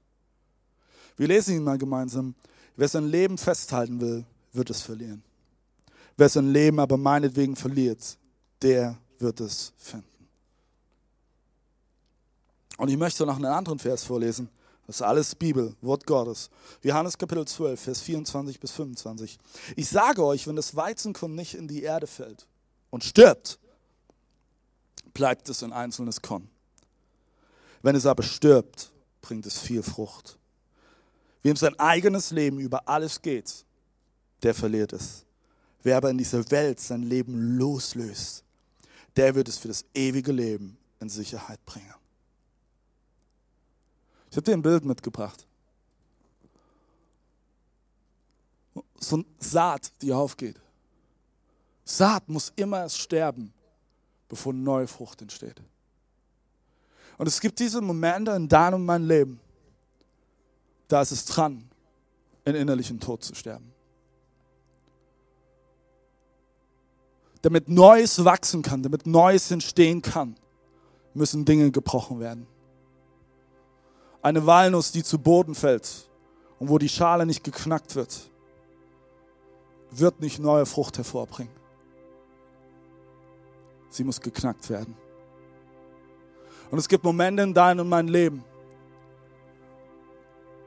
Wir 1.16 1.26
lesen 1.26 1.56
ihn 1.56 1.64
mal 1.64 1.78
gemeinsam. 1.78 2.34
Wer 2.76 2.86
sein 2.86 3.08
Leben 3.08 3.38
festhalten 3.38 3.98
will, 3.98 4.26
wird 4.52 4.68
es 4.68 4.82
verlieren. 4.82 5.22
Wer 6.18 6.28
sein 6.28 6.52
Leben 6.52 6.78
aber 6.78 6.98
meinetwegen 6.98 7.56
verliert, 7.56 8.18
der 8.60 8.98
wird 9.18 9.40
es 9.40 9.72
finden. 9.78 10.28
Und 12.76 12.90
ich 12.90 12.98
möchte 12.98 13.24
noch 13.24 13.36
einen 13.36 13.46
anderen 13.46 13.78
Vers 13.78 14.04
vorlesen. 14.04 14.50
Das 14.86 14.96
ist 14.96 15.02
alles 15.02 15.34
Bibel, 15.34 15.74
Wort 15.80 16.06
Gottes. 16.06 16.50
Johannes 16.82 17.16
Kapitel 17.16 17.48
12, 17.48 17.80
Vers 17.80 18.02
24 18.02 18.60
bis 18.60 18.72
25. 18.72 19.38
Ich 19.76 19.88
sage 19.88 20.22
euch, 20.22 20.46
wenn 20.46 20.56
das 20.56 20.76
Weizenkorn 20.76 21.34
nicht 21.34 21.54
in 21.54 21.68
die 21.68 21.84
Erde 21.84 22.06
fällt 22.06 22.46
und 22.90 23.02
stirbt, 23.02 23.58
bleibt 25.14 25.48
es 25.48 25.62
ein 25.62 25.72
einzelnes 25.72 26.20
Korn. 26.20 26.50
Wenn 27.82 27.96
es 27.96 28.06
aber 28.06 28.22
stirbt, 28.22 28.92
bringt 29.22 29.46
es 29.46 29.58
viel 29.58 29.82
Frucht. 29.82 30.38
Wem 31.42 31.56
sein 31.56 31.78
eigenes 31.78 32.30
Leben 32.30 32.58
über 32.58 32.86
alles 32.88 33.22
geht, 33.22 33.64
der 34.42 34.54
verliert 34.54 34.92
es. 34.92 35.24
Wer 35.82 35.96
aber 35.96 36.10
in 36.10 36.18
dieser 36.18 36.50
Welt 36.50 36.78
sein 36.78 37.02
Leben 37.02 37.56
loslöst, 37.56 38.44
der 39.16 39.34
wird 39.34 39.48
es 39.48 39.58
für 39.58 39.68
das 39.68 39.84
ewige 39.94 40.32
Leben 40.32 40.76
in 41.00 41.08
Sicherheit 41.08 41.64
bringen. 41.64 41.94
Ich 44.30 44.36
habe 44.36 44.44
dir 44.44 44.52
ein 44.52 44.62
Bild 44.62 44.84
mitgebracht. 44.84 45.46
So 48.98 49.16
eine 49.16 49.24
Saat, 49.38 49.90
die 50.02 50.12
aufgeht. 50.12 50.60
Saat 51.84 52.28
muss 52.28 52.52
immer 52.54 52.80
erst 52.80 52.98
sterben, 52.98 53.52
bevor 54.28 54.52
neue 54.52 54.86
Frucht 54.86 55.22
entsteht. 55.22 55.60
Und 57.20 57.26
es 57.26 57.38
gibt 57.38 57.58
diese 57.58 57.82
Momente 57.82 58.30
in 58.30 58.48
deinem 58.48 58.76
und 58.76 58.86
meinem 58.86 59.06
Leben, 59.06 59.40
da 60.88 61.02
ist 61.02 61.10
es 61.10 61.26
dran, 61.26 61.68
in 62.46 62.54
innerlichen 62.54 62.98
Tod 62.98 63.22
zu 63.22 63.34
sterben. 63.34 63.70
damit 67.42 67.68
Neues 67.68 68.24
wachsen 68.24 68.62
kann, 68.62 68.82
damit 68.82 69.06
Neues 69.06 69.50
entstehen 69.50 70.02
kann, 70.02 70.36
müssen 71.14 71.44
Dinge 71.44 71.70
gebrochen 71.70 72.20
werden. 72.20 72.46
Eine 74.22 74.44
Walnuss, 74.46 74.92
die 74.92 75.02
zu 75.02 75.18
Boden 75.18 75.54
fällt 75.54 76.08
und 76.58 76.68
wo 76.68 76.78
die 76.78 76.88
Schale 76.88 77.24
nicht 77.24 77.42
geknackt 77.42 77.96
wird, 77.96 78.30
wird 79.90 80.20
nicht 80.20 80.38
neue 80.38 80.66
Frucht 80.66 80.98
hervorbringen. 80.98 81.52
Sie 83.88 84.04
muss 84.04 84.20
geknackt 84.20 84.68
werden. 84.68 84.94
Und 86.70 86.78
es 86.78 86.88
gibt 86.88 87.04
Momente 87.04 87.42
in 87.42 87.54
deinem 87.54 87.80
und 87.80 87.88
meinem 87.88 88.08
Leben, 88.08 88.44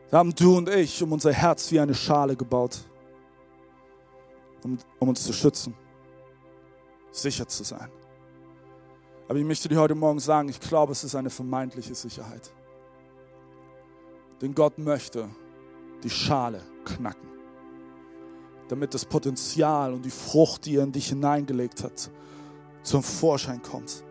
da 0.10 0.20
haben 0.20 0.36
du 0.36 0.58
und 0.58 0.70
ich 0.70 1.02
um 1.02 1.12
unser 1.12 1.34
Herz 1.34 1.72
wie 1.72 1.80
eine 1.80 1.96
Schale 1.96 2.36
gebaut, 2.36 2.80
um, 4.64 4.78
um 5.00 5.10
uns 5.10 5.24
zu 5.24 5.34
schützen 5.34 5.76
sicher 7.16 7.48
zu 7.48 7.64
sein. 7.64 7.90
Aber 9.28 9.40
ich 9.40 9.46
möchte 9.46 9.70
dir 9.70 9.80
heute 9.80 9.96
Morgen 9.96 10.20
sagen, 10.20 10.50
ich 10.50 10.60
glaube, 10.60 10.92
es 10.92 11.04
ist 11.04 11.16
eine 11.16 11.30
vermeintliche 11.30 11.96
Sicherheit. 11.96 12.52
Denn 14.42 14.54
Gott 14.54 14.78
möchte 14.78 15.30
die 16.04 16.10
Schale 16.10 16.62
knacken, 16.84 17.30
damit 18.68 18.94
das 18.94 19.06
Potenzial 19.06 19.94
und 19.94 20.04
die 20.04 20.12
Frucht, 20.12 20.66
die 20.66 20.76
er 20.76 20.84
in 20.84 20.92
dich 20.92 21.10
hineingelegt 21.10 21.84
hat, 21.84 22.12
zum 22.84 23.02
Vorschein 23.02 23.62
kommt. 23.62 24.04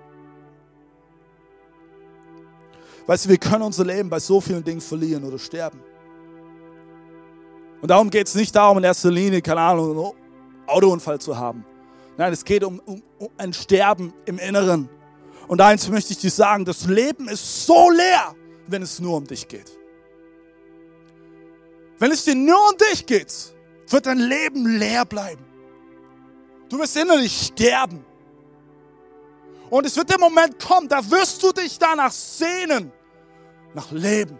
Weißt 3.06 3.24
du, 3.24 3.28
wir 3.30 3.38
können 3.38 3.62
unser 3.62 3.84
Leben 3.84 4.08
bei 4.08 4.20
so 4.20 4.40
vielen 4.40 4.62
Dingen 4.62 4.80
verlieren 4.80 5.24
oder 5.24 5.38
sterben. 5.38 5.80
Und 7.80 7.90
darum 7.90 8.10
geht 8.10 8.28
es 8.28 8.34
nicht 8.34 8.54
darum, 8.54 8.78
in 8.78 8.84
erster 8.84 9.10
Linie, 9.10 9.42
keine 9.42 9.60
Ahnung, 9.60 9.90
einen 9.90 10.12
Autounfall 10.68 11.20
zu 11.20 11.36
haben. 11.36 11.64
Nein, 12.16 12.32
es 12.32 12.44
geht 12.44 12.62
um, 12.62 12.78
um, 12.80 13.02
um 13.18 13.28
ein 13.38 13.52
Sterben 13.52 14.12
im 14.24 14.38
Inneren. 14.38 14.88
Und 15.48 15.60
eins 15.60 15.88
möchte 15.88 16.12
ich 16.12 16.18
dir 16.18 16.30
sagen, 16.30 16.64
das 16.64 16.86
Leben 16.86 17.28
ist 17.28 17.66
so 17.66 17.90
leer, 17.90 18.34
wenn 18.68 18.82
es 18.82 19.00
nur 19.00 19.16
um 19.16 19.26
dich 19.26 19.48
geht. 19.48 19.76
Wenn 21.98 22.12
es 22.12 22.24
dir 22.24 22.34
nur 22.34 22.58
um 22.70 22.76
dich 22.76 23.04
geht, 23.04 23.54
wird 23.88 24.06
dein 24.06 24.18
Leben 24.18 24.66
leer 24.78 25.04
bleiben. 25.04 25.44
Du 26.68 26.78
wirst 26.78 26.96
innerlich 26.96 27.52
sterben. 27.52 28.04
Und 29.72 29.86
es 29.86 29.96
wird 29.96 30.10
der 30.10 30.18
Moment 30.18 30.58
kommen, 30.58 30.86
da 30.86 30.98
wirst 31.10 31.42
du 31.42 31.50
dich 31.50 31.78
danach 31.78 32.12
sehnen. 32.12 32.92
Nach 33.72 33.90
Leben. 33.90 34.38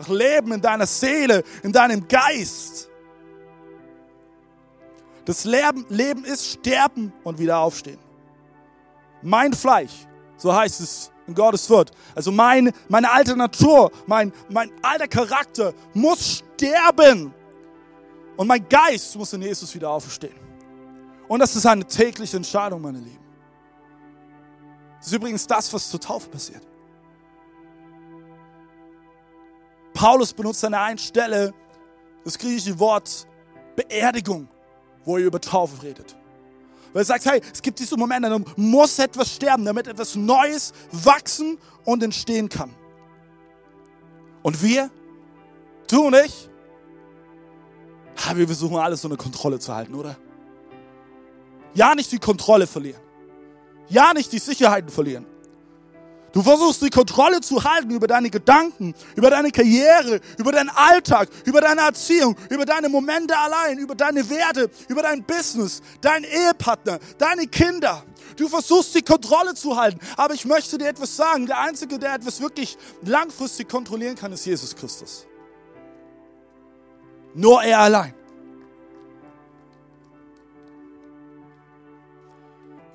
Nach 0.00 0.08
Leben 0.08 0.50
in 0.50 0.60
deiner 0.60 0.84
Seele, 0.84 1.44
in 1.62 1.70
deinem 1.70 2.08
Geist. 2.08 2.90
Das 5.24 5.44
Leben 5.44 6.24
ist 6.24 6.44
Sterben 6.44 7.12
und 7.22 7.38
wieder 7.38 7.56
aufstehen. 7.60 8.00
Mein 9.22 9.52
Fleisch, 9.52 10.08
so 10.36 10.52
heißt 10.52 10.80
es 10.80 11.12
in 11.28 11.36
Gottes 11.36 11.70
Wort. 11.70 11.92
Also 12.12 12.32
mein, 12.32 12.72
meine 12.88 13.12
alte 13.12 13.36
Natur, 13.36 13.92
mein, 14.08 14.32
mein 14.48 14.72
alter 14.82 15.06
Charakter 15.06 15.72
muss 15.94 16.42
sterben. 16.56 17.32
Und 18.36 18.48
mein 18.48 18.68
Geist 18.68 19.14
muss 19.14 19.32
in 19.34 19.42
Jesus 19.42 19.72
wieder 19.72 19.90
aufstehen. 19.90 20.34
Und 21.28 21.38
das 21.38 21.54
ist 21.54 21.64
eine 21.64 21.84
tägliche 21.84 22.38
Entscheidung, 22.38 22.82
meine 22.82 22.98
Lieben. 22.98 23.21
Das 25.02 25.08
ist 25.08 25.14
übrigens 25.14 25.46
das, 25.46 25.72
was 25.74 25.90
zur 25.90 26.00
Taufe 26.00 26.30
passiert. 26.30 26.62
Paulus 29.92 30.32
benutzt 30.32 30.64
an 30.64 30.72
der 30.72 30.82
einen 30.82 30.98
Stelle 30.98 31.52
das 32.24 32.38
griechische 32.38 32.78
Wort 32.78 33.26
Beerdigung 33.76 34.48
wo 35.04 35.18
ihr 35.18 35.26
über 35.26 35.40
Taufe 35.40 35.82
redet. 35.82 36.16
Weil 36.92 37.02
er 37.02 37.06
sagt, 37.06 37.24
hey, 37.24 37.40
es 37.52 37.62
gibt 37.62 37.78
diese 37.78 37.96
Momente, 37.96 38.28
da 38.28 38.38
muss 38.56 38.98
etwas 38.98 39.34
sterben, 39.34 39.64
damit 39.64 39.86
etwas 39.86 40.14
Neues 40.14 40.72
wachsen 40.90 41.58
und 41.84 42.02
entstehen 42.02 42.48
kann. 42.48 42.74
Und 44.42 44.62
wir, 44.62 44.90
du 45.88 46.06
und 46.06 46.14
ich, 46.14 46.48
wir 48.34 48.46
versuchen 48.46 48.76
alles 48.76 49.04
eine 49.04 49.16
Kontrolle 49.16 49.58
zu 49.58 49.74
halten, 49.74 49.94
oder? 49.94 50.16
Ja, 51.74 51.94
nicht 51.94 52.12
die 52.12 52.18
Kontrolle 52.18 52.66
verlieren. 52.66 53.00
Ja, 53.92 54.14
nicht 54.14 54.32
die 54.32 54.38
Sicherheiten 54.38 54.90
verlieren. 54.90 55.26
Du 56.32 56.42
versuchst 56.42 56.80
die 56.80 56.88
Kontrolle 56.88 57.42
zu 57.42 57.62
halten 57.62 57.90
über 57.90 58.06
deine 58.06 58.30
Gedanken, 58.30 58.94
über 59.16 59.28
deine 59.28 59.50
Karriere, 59.50 60.18
über 60.38 60.50
deinen 60.50 60.70
Alltag, 60.70 61.28
über 61.44 61.60
deine 61.60 61.82
Erziehung, 61.82 62.34
über 62.48 62.64
deine 62.64 62.88
Momente 62.88 63.36
allein, 63.36 63.76
über 63.76 63.94
deine 63.94 64.28
Werte, 64.30 64.70
über 64.88 65.02
dein 65.02 65.22
Business, 65.24 65.82
deinen 66.00 66.24
Ehepartner, 66.24 67.00
deine 67.18 67.46
Kinder. 67.46 68.02
Du 68.36 68.48
versuchst 68.48 68.94
die 68.94 69.02
Kontrolle 69.02 69.52
zu 69.52 69.76
halten. 69.76 70.00
Aber 70.16 70.32
ich 70.32 70.46
möchte 70.46 70.78
dir 70.78 70.88
etwas 70.88 71.14
sagen. 71.14 71.44
Der 71.44 71.60
Einzige, 71.60 71.98
der 71.98 72.14
etwas 72.14 72.40
wirklich 72.40 72.78
langfristig 73.02 73.68
kontrollieren 73.68 74.16
kann, 74.16 74.32
ist 74.32 74.46
Jesus 74.46 74.74
Christus. 74.74 75.26
Nur 77.34 77.62
er 77.62 77.80
allein. 77.80 78.14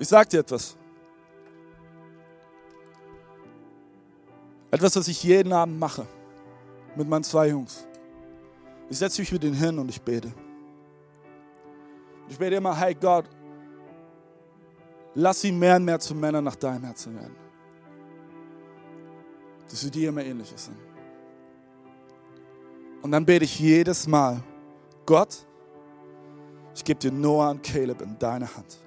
Ich 0.00 0.08
sage 0.08 0.28
dir 0.28 0.40
etwas. 0.40 0.77
Etwas, 4.70 4.96
was 4.96 5.08
ich 5.08 5.22
jeden 5.22 5.52
Abend 5.52 5.78
mache 5.78 6.06
mit 6.94 7.08
meinen 7.08 7.24
zwei 7.24 7.48
Jungs. 7.48 7.86
Ich 8.90 8.98
setze 8.98 9.20
mich 9.20 9.32
mit 9.32 9.44
ihnen 9.44 9.54
hin 9.54 9.78
und 9.78 9.88
ich 9.88 10.00
bete. 10.00 10.32
Ich 12.28 12.38
bete 12.38 12.56
immer, 12.56 12.78
hey 12.78 12.94
Gott, 12.94 13.24
lass 15.14 15.40
sie 15.40 15.52
mehr 15.52 15.76
und 15.76 15.84
mehr 15.84 15.98
zu 15.98 16.14
Männern 16.14 16.44
nach 16.44 16.56
deinem 16.56 16.84
Herzen 16.84 17.14
werden. 17.14 17.36
Dass 19.68 19.80
sie 19.80 19.90
dir 19.90 20.08
immer 20.10 20.24
ähnlicher 20.24 20.58
sind. 20.58 20.76
Und 23.02 23.12
dann 23.12 23.24
bete 23.24 23.44
ich 23.44 23.58
jedes 23.58 24.06
Mal, 24.06 24.42
Gott, 25.06 25.46
ich 26.74 26.84
gebe 26.84 26.98
dir 26.98 27.12
Noah 27.12 27.50
und 27.50 27.62
Caleb 27.62 28.02
in 28.02 28.18
deine 28.18 28.54
Hand. 28.54 28.78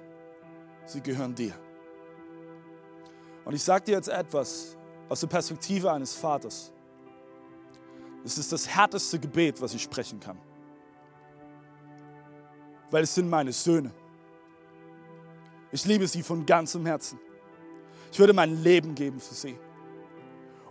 Sie 0.86 1.00
gehören 1.00 1.34
dir. 1.34 1.54
Und 3.44 3.54
ich 3.54 3.62
sage 3.62 3.84
dir 3.84 3.92
jetzt 3.92 4.08
etwas, 4.08 4.76
aus 5.12 5.20
der 5.20 5.26
Perspektive 5.26 5.92
eines 5.92 6.14
Vaters. 6.14 6.72
Es 8.24 8.38
ist 8.38 8.50
das 8.50 8.66
härteste 8.66 9.18
Gebet, 9.18 9.60
was 9.60 9.74
ich 9.74 9.82
sprechen 9.82 10.18
kann. 10.18 10.38
Weil 12.90 13.02
es 13.02 13.14
sind 13.14 13.28
meine 13.28 13.52
Söhne. 13.52 13.92
Ich 15.70 15.84
liebe 15.84 16.08
sie 16.08 16.22
von 16.22 16.46
ganzem 16.46 16.86
Herzen. 16.86 17.20
Ich 18.10 18.18
würde 18.18 18.32
mein 18.32 18.62
Leben 18.62 18.94
geben 18.94 19.20
für 19.20 19.34
sie. 19.34 19.54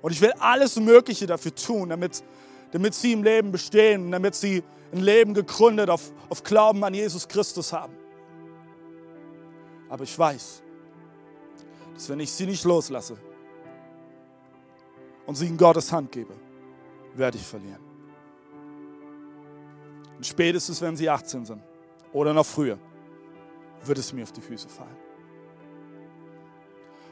Und 0.02 0.12
ich 0.12 0.20
will 0.20 0.34
alles 0.40 0.76
Mögliche 0.78 1.28
dafür 1.28 1.54
tun, 1.54 1.90
damit, 1.90 2.24
damit 2.72 2.96
sie 2.96 3.14
im 3.14 3.22
Leben 3.22 3.52
bestehen, 3.52 4.10
damit 4.10 4.34
sie 4.34 4.64
ein 4.92 5.02
Leben 5.02 5.36
gegründet 5.36 5.92
auf, 5.92 6.12
auf 6.30 6.42
Glauben 6.42 6.84
an 6.84 6.96
Jesus 6.96 7.28
Christus 7.28 7.72
haben. 7.72 7.94
Aber 9.88 10.04
ich 10.04 10.18
weiß, 10.18 10.64
dass 11.94 12.10
wenn 12.10 12.20
ich 12.20 12.32
sie 12.32 12.48
nicht 12.48 12.64
loslasse, 12.64 13.20
und 15.26 15.36
sie 15.36 15.48
in 15.48 15.58
Gottes 15.58 15.92
Hand 15.92 16.12
gebe, 16.12 16.34
werde 17.16 17.38
ich 17.38 17.46
verlieren. 17.46 17.82
Und 20.18 20.26
spätestens, 20.26 20.82
wenn 20.82 20.96
sie 20.96 21.10
18 21.10 21.46
sind 21.46 21.64
oder 22.14 22.34
noch 22.34 22.46
früher, 22.46 22.78
wird 23.84 23.98
es 23.98 24.14
mir 24.14 24.24
auf 24.24 24.32
die 24.32 24.42
Füße 24.42 24.70
fallen. 24.70 24.98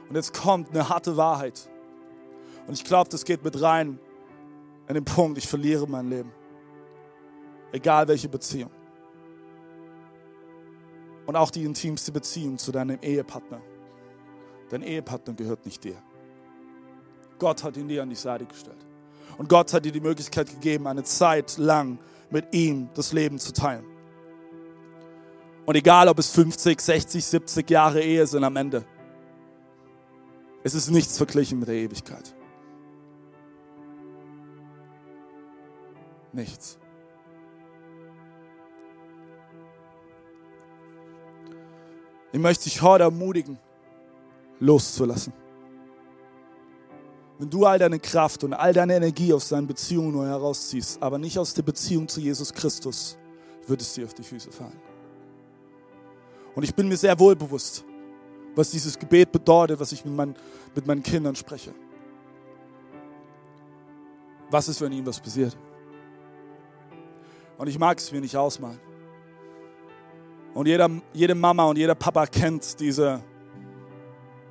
Und 0.08 0.16
jetzt 0.16 0.34
kommt 0.34 0.70
eine 0.72 0.90
harte 0.90 1.18
Wahrheit. 1.18 1.70
Und 2.68 2.74
ich 2.74 2.84
glaube, 2.84 3.10
das 3.10 3.26
geht 3.26 3.44
mit 3.44 3.62
rein 3.62 4.00
in 4.88 4.96
den 4.96 5.06
Punkt, 5.06 5.38
ich 5.38 5.48
verliere 5.48 5.88
mein 5.88 6.10
Leben. 6.10 6.32
Egal 7.72 8.08
welche 8.08 8.28
Beziehung. 8.28 8.72
Und 11.28 11.36
auch 11.36 11.52
die 11.52 11.64
intimste 11.64 12.12
Beziehung 12.12 12.58
zu 12.58 12.72
deinem 12.72 12.98
Ehepartner. 13.02 13.62
Dein 14.70 14.82
Ehepartner 14.82 15.36
gehört 15.36 15.64
nicht 15.66 15.84
dir. 15.84 16.02
Gott 17.40 17.64
hat 17.64 17.78
ihn 17.78 17.88
dir 17.88 18.04
an 18.04 18.10
die 18.10 18.16
Seite 18.16 18.46
gestellt. 18.46 18.86
Und 19.38 19.48
Gott 19.48 19.74
hat 19.74 19.86
dir 19.86 19.92
die 19.92 20.02
Möglichkeit 20.02 20.50
gegeben, 20.50 20.86
eine 20.86 21.04
Zeit 21.04 21.58
lang 21.58 21.98
mit 22.30 22.54
ihm 22.54 22.90
das 22.94 23.14
Leben 23.14 23.40
zu 23.40 23.54
teilen. 23.54 23.86
Und 25.66 25.76
egal, 25.76 26.10
ob 26.10 26.20
es 26.20 26.30
50, 26.32 26.80
60, 26.80 27.26
70 27.26 27.70
Jahre 27.70 28.02
Ehe 28.02 28.26
sind 28.28 28.44
am 28.44 28.56
Ende, 28.56 28.84
es 30.64 30.74
ist 30.74 30.90
nichts 30.90 31.18
verglichen 31.18 31.60
mit 31.60 31.70
der 31.70 31.76
Ewigkeit. 31.76 32.36
Nichts. 36.34 36.78
Ich 42.32 42.40
möchte 42.40 42.66
dich 42.66 42.82
heute 42.82 43.06
ermutigen, 43.06 43.58
loszulassen. 44.60 45.34
Wenn 47.40 47.50
du 47.50 47.66
all 47.66 47.80
deine 47.80 48.00
Kraft 48.00 48.44
und 48.44 48.54
all 48.54 48.74
deine 48.74 48.98
Energie 48.98 49.34
aus 49.34 49.48
deinen 49.48 49.66
Beziehungen 49.66 50.12
neu 50.12 50.26
herausziehst, 50.26 51.02
aber 51.02 51.18
nicht 51.18 51.40
aus 51.40 51.54
der 51.54 51.64
Beziehung 51.64 52.06
zu 52.06 52.20
Jesus 52.20 52.54
Christus, 52.54 53.18
wird 53.66 53.82
es 53.82 53.94
dir 53.94 54.06
auf 54.06 54.14
die 54.14 54.24
Füße 54.24 54.52
fallen. 54.52 54.80
Und 56.54 56.64
ich 56.64 56.76
bin 56.76 56.90
mir 56.90 56.98
sehr 56.98 57.18
wohl 57.18 57.38
bewusst, 57.38 57.86
was 58.56 58.72
dieses 58.72 59.00
Gebet 59.00 59.32
bedeutet, 59.32 59.80
was 59.80 59.94
ich 59.94 60.04
mit 60.04 60.14
meinen, 60.14 60.36
mit 60.76 60.86
meinen 60.86 61.02
Kindern 61.02 61.34
spreche. 61.34 61.74
Was 64.52 64.68
ist, 64.68 64.82
wenn 64.82 64.92
ihnen 64.92 65.08
was 65.08 65.22
passiert? 65.22 65.56
Und 67.58 67.68
ich 67.68 67.80
mag 67.80 68.00
es 68.00 68.12
mir 68.12 68.20
nicht 68.20 68.36
ausmalen. 68.36 68.80
Und 70.54 70.68
jeder, 70.68 70.90
jede 71.14 71.36
Mama 71.36 71.64
und 71.66 71.78
jeder 71.78 71.96
Papa 71.96 72.26
kennt 72.26 72.82
diese 72.82 73.22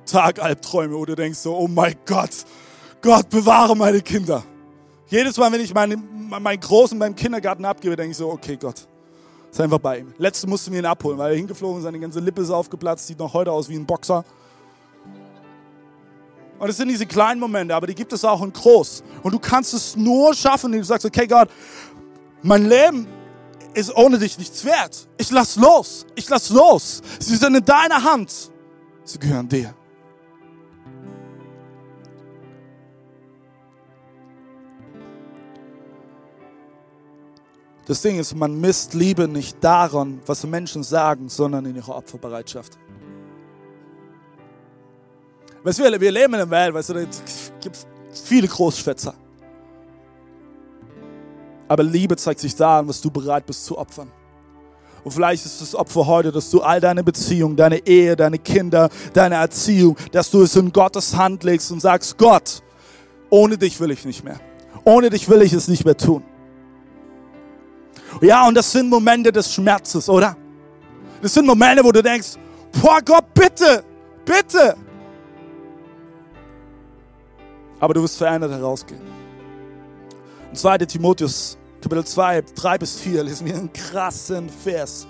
Tagalbträume, 0.07 0.95
wo 0.95 1.05
du 1.05 1.15
denkst 1.15 1.37
so, 1.37 1.55
oh 1.55 1.67
mein 1.67 1.95
Gott, 2.07 2.45
Gott, 3.01 3.29
bewahre 3.29 3.75
meine 3.75 4.01
Kinder. 4.01 4.43
Jedes 5.07 5.37
Mal, 5.37 5.51
wenn 5.51 5.61
ich 5.61 5.73
meinen, 5.73 6.29
meinen 6.29 6.59
Großen 6.59 6.97
beim 6.99 7.15
Kindergarten 7.15 7.65
abgebe, 7.65 7.95
denke 7.95 8.11
ich 8.11 8.17
so, 8.17 8.29
okay, 8.29 8.57
Gott, 8.57 8.87
sei 9.51 9.63
einfach 9.63 9.79
bei 9.79 9.99
ihm. 9.99 10.13
Letzte 10.17 10.47
musste 10.47 10.69
mir 10.69 10.79
ihn 10.79 10.85
abholen, 10.85 11.17
weil 11.17 11.31
er 11.31 11.37
hingeflogen 11.37 11.77
ist, 11.77 11.83
seine 11.83 11.99
ganze 11.99 12.19
Lippe 12.19 12.41
ist 12.41 12.49
aufgeplatzt, 12.49 13.07
sieht 13.07 13.19
noch 13.19 13.33
heute 13.33 13.51
aus 13.51 13.69
wie 13.69 13.75
ein 13.75 13.85
Boxer. 13.85 14.23
Und 16.59 16.69
es 16.69 16.75
sind 16.75 16.89
diese 16.89 17.05
kleinen 17.05 17.39
Momente, 17.39 17.73
aber 17.73 17.87
die 17.87 17.95
gibt 17.95 18.11
es 18.11 18.25
auch 18.25 18.41
in 18.43 18.51
groß. 18.51 19.03
Und 19.23 19.33
du 19.33 19.39
kannst 19.39 19.73
es 19.73 19.95
nur 19.95 20.33
schaffen, 20.33 20.67
indem 20.67 20.81
du 20.81 20.87
sagst, 20.87 21.05
okay, 21.05 21.25
Gott, 21.25 21.49
mein 22.41 22.67
Leben 22.67 23.07
ist 23.73 23.95
ohne 23.95 24.19
dich 24.19 24.37
nichts 24.37 24.65
wert. 24.65 25.07
Ich 25.17 25.31
lass 25.31 25.55
los. 25.55 26.05
Ich 26.15 26.27
lass 26.29 26.49
los. 26.49 27.01
Sie 27.19 27.37
sind 27.37 27.55
in 27.55 27.63
deiner 27.63 28.03
Hand. 28.03 28.51
Sie 29.05 29.17
gehören 29.17 29.47
dir. 29.47 29.73
Das 37.89 38.03
Ding 38.03 38.19
ist, 38.19 38.35
man 38.35 38.61
misst 38.61 38.93
Liebe 38.93 39.27
nicht 39.27 39.63
daran, 39.63 40.21
was 40.27 40.45
Menschen 40.45 40.83
sagen, 40.83 41.27
sondern 41.27 41.65
in 41.65 41.75
ihrer 41.75 41.95
Opferbereitschaft. 41.95 42.77
Weißt 45.63 45.79
du, 45.79 45.99
wir 45.99 46.11
leben 46.11 46.35
in 46.35 46.41
einer 46.41 46.51
Welt, 46.51 46.75
weißt 46.75 46.89
du, 46.89 46.93
es 46.97 47.51
gibt 47.59 47.87
viele 48.13 48.47
Großschwätzer. 48.47 49.15
Aber 51.67 51.81
Liebe 51.81 52.15
zeigt 52.15 52.41
sich 52.41 52.55
daran, 52.55 52.87
was 52.87 53.01
du 53.01 53.09
bereit 53.09 53.47
bist 53.47 53.65
zu 53.65 53.75
opfern. 53.75 54.11
Und 55.03 55.11
vielleicht 55.11 55.47
ist 55.47 55.59
das 55.59 55.73
Opfer 55.73 56.05
heute, 56.05 56.31
dass 56.31 56.51
du 56.51 56.61
all 56.61 56.79
deine 56.79 57.03
Beziehungen, 57.03 57.55
deine 57.55 57.87
Ehe, 57.87 58.15
deine 58.15 58.37
Kinder, 58.37 58.89
deine 59.13 59.33
Erziehung, 59.33 59.97
dass 60.11 60.29
du 60.29 60.43
es 60.43 60.55
in 60.55 60.71
Gottes 60.71 61.15
Hand 61.15 61.43
legst 61.43 61.71
und 61.71 61.79
sagst, 61.79 62.19
Gott, 62.19 62.61
ohne 63.31 63.57
dich 63.57 63.79
will 63.79 63.89
ich 63.89 64.05
nicht 64.05 64.23
mehr. 64.23 64.39
Ohne 64.83 65.09
dich 65.09 65.27
will 65.27 65.41
ich 65.41 65.53
es 65.53 65.67
nicht 65.67 65.85
mehr 65.85 65.97
tun. 65.97 66.23
Ja, 68.21 68.47
und 68.47 68.55
das 68.55 68.71
sind 68.71 68.89
Momente 68.89 69.31
des 69.31 69.53
Schmerzes, 69.53 70.09
oder? 70.09 70.35
Das 71.21 71.33
sind 71.33 71.45
Momente, 71.45 71.83
wo 71.83 71.91
du 71.91 72.01
denkst, 72.01 72.35
boah 72.81 72.99
Gott, 73.01 73.33
bitte, 73.33 73.83
bitte. 74.25 74.75
Aber 77.79 77.93
du 77.93 78.03
wirst 78.03 78.17
verändert 78.17 78.51
herausgehen. 78.51 79.01
Und 80.49 80.57
2. 80.57 80.79
Timotheus, 80.79 81.57
Kapitel 81.81 82.03
2, 82.05 82.41
3 82.55 82.77
bis 82.77 82.99
4, 82.99 83.23
lesen 83.23 83.47
wir 83.47 83.55
einen 83.55 83.71
krassen 83.71 84.49
Vers. 84.49 85.07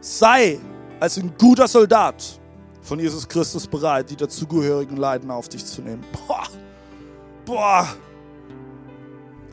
Sei 0.00 0.58
als 0.98 1.18
ein 1.18 1.32
guter 1.38 1.68
Soldat 1.68 2.40
von 2.82 2.98
Jesus 2.98 3.28
Christus 3.28 3.66
bereit, 3.66 4.10
die 4.10 4.16
dazugehörigen 4.16 4.96
Leiden 4.96 5.30
auf 5.30 5.48
dich 5.48 5.64
zu 5.64 5.82
nehmen. 5.82 6.04
Boah, 6.26 6.48
boah, 7.44 7.88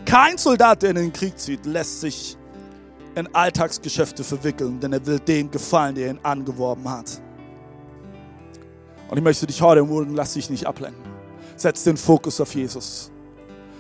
kein 0.08 0.38
Soldat, 0.38 0.82
der 0.82 0.92
in 0.92 0.96
den 0.96 1.14
Krieg 1.14 1.38
zieht, 1.38 1.66
lässt 1.66 2.00
sich 2.02 2.38
in 3.16 3.28
Alltagsgeschäfte 3.36 4.24
verwickeln, 4.24 4.80
denn 4.80 4.94
er 4.94 5.06
will 5.06 5.20
dem 5.20 5.52
gefallen, 5.52 5.96
der 5.96 6.12
ihn 6.12 6.20
angeworben 6.24 6.90
hat. 6.90 7.22
Und 9.10 9.18
ich 9.18 9.24
möchte 9.24 9.46
dich 9.46 9.62
heute 9.62 9.82
ermutigen, 9.82 10.16
lass 10.16 10.34
dich 10.34 10.50
nicht 10.50 10.66
ablenken. 10.66 11.04
Setz 11.58 11.84
den 11.84 11.98
Fokus 11.98 12.40
auf 12.40 12.56
Jesus. 12.56 13.12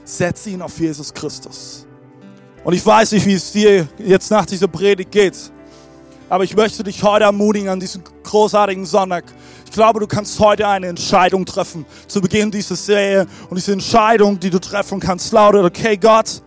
Setz 0.04 0.48
ihn 0.48 0.62
auf 0.62 0.78
Jesus 0.80 1.14
Christus. 1.14 1.86
Und 2.64 2.74
ich 2.74 2.86
weiß 2.86 3.14
nicht, 3.14 3.26
wie 3.26 3.34
es 3.34 3.52
dir 3.52 3.88
jetzt 3.98 4.30
nach 4.30 4.46
dieser 4.46 4.68
Predigt 4.68 5.12
geht. 5.12 5.38
Aber 6.30 6.44
ich 6.44 6.56
möchte 6.56 6.84
dich 6.84 7.02
heute 7.04 7.24
ermutigen 7.24 7.70
an 7.70 7.80
diesem 7.80 8.04
großartigen 8.24 8.86
Sonntag. 8.86 9.24
Ich 9.78 9.80
glaube, 9.80 10.00
du 10.00 10.08
kannst 10.08 10.40
heute 10.40 10.68
eine 10.68 10.88
Entscheidung 10.88 11.46
treffen 11.46 11.86
zu 12.08 12.20
Beginn 12.20 12.50
dieser 12.50 12.76
Serie. 12.76 13.28
Und 13.48 13.58
diese 13.58 13.74
Entscheidung, 13.74 14.40
die 14.40 14.50
du 14.50 14.58
treffen 14.58 15.00
kannst, 15.00 15.32
lautet, 15.32 15.64
okay, 15.64 15.96
Gott, 15.98 16.42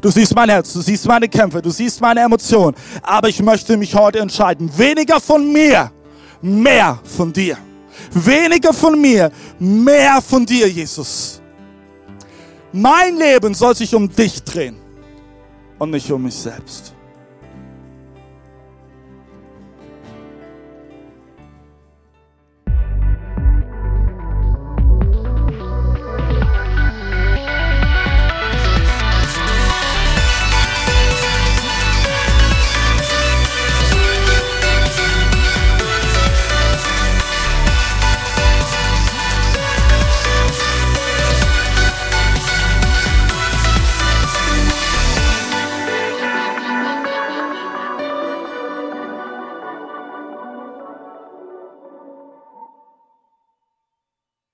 du 0.00 0.10
siehst 0.10 0.32
mein 0.32 0.48
Herz, 0.48 0.72
du 0.72 0.80
siehst 0.80 1.04
meine 1.08 1.28
Kämpfe, 1.28 1.60
du 1.60 1.70
siehst 1.70 2.00
meine 2.00 2.20
Emotionen. 2.20 2.76
Aber 3.02 3.28
ich 3.28 3.42
möchte 3.42 3.76
mich 3.76 3.96
heute 3.96 4.20
entscheiden. 4.20 4.70
Weniger 4.78 5.20
von 5.20 5.52
mir, 5.52 5.90
mehr 6.40 7.00
von 7.02 7.32
dir. 7.32 7.58
Weniger 8.12 8.72
von 8.72 9.00
mir, 9.00 9.32
mehr 9.58 10.22
von 10.22 10.46
dir, 10.46 10.68
Jesus. 10.68 11.42
Mein 12.70 13.16
Leben 13.16 13.54
soll 13.54 13.74
sich 13.74 13.92
um 13.92 14.08
dich 14.08 14.40
drehen 14.44 14.76
und 15.80 15.90
nicht 15.90 16.08
um 16.12 16.22
mich 16.22 16.36
selbst. 16.36 16.91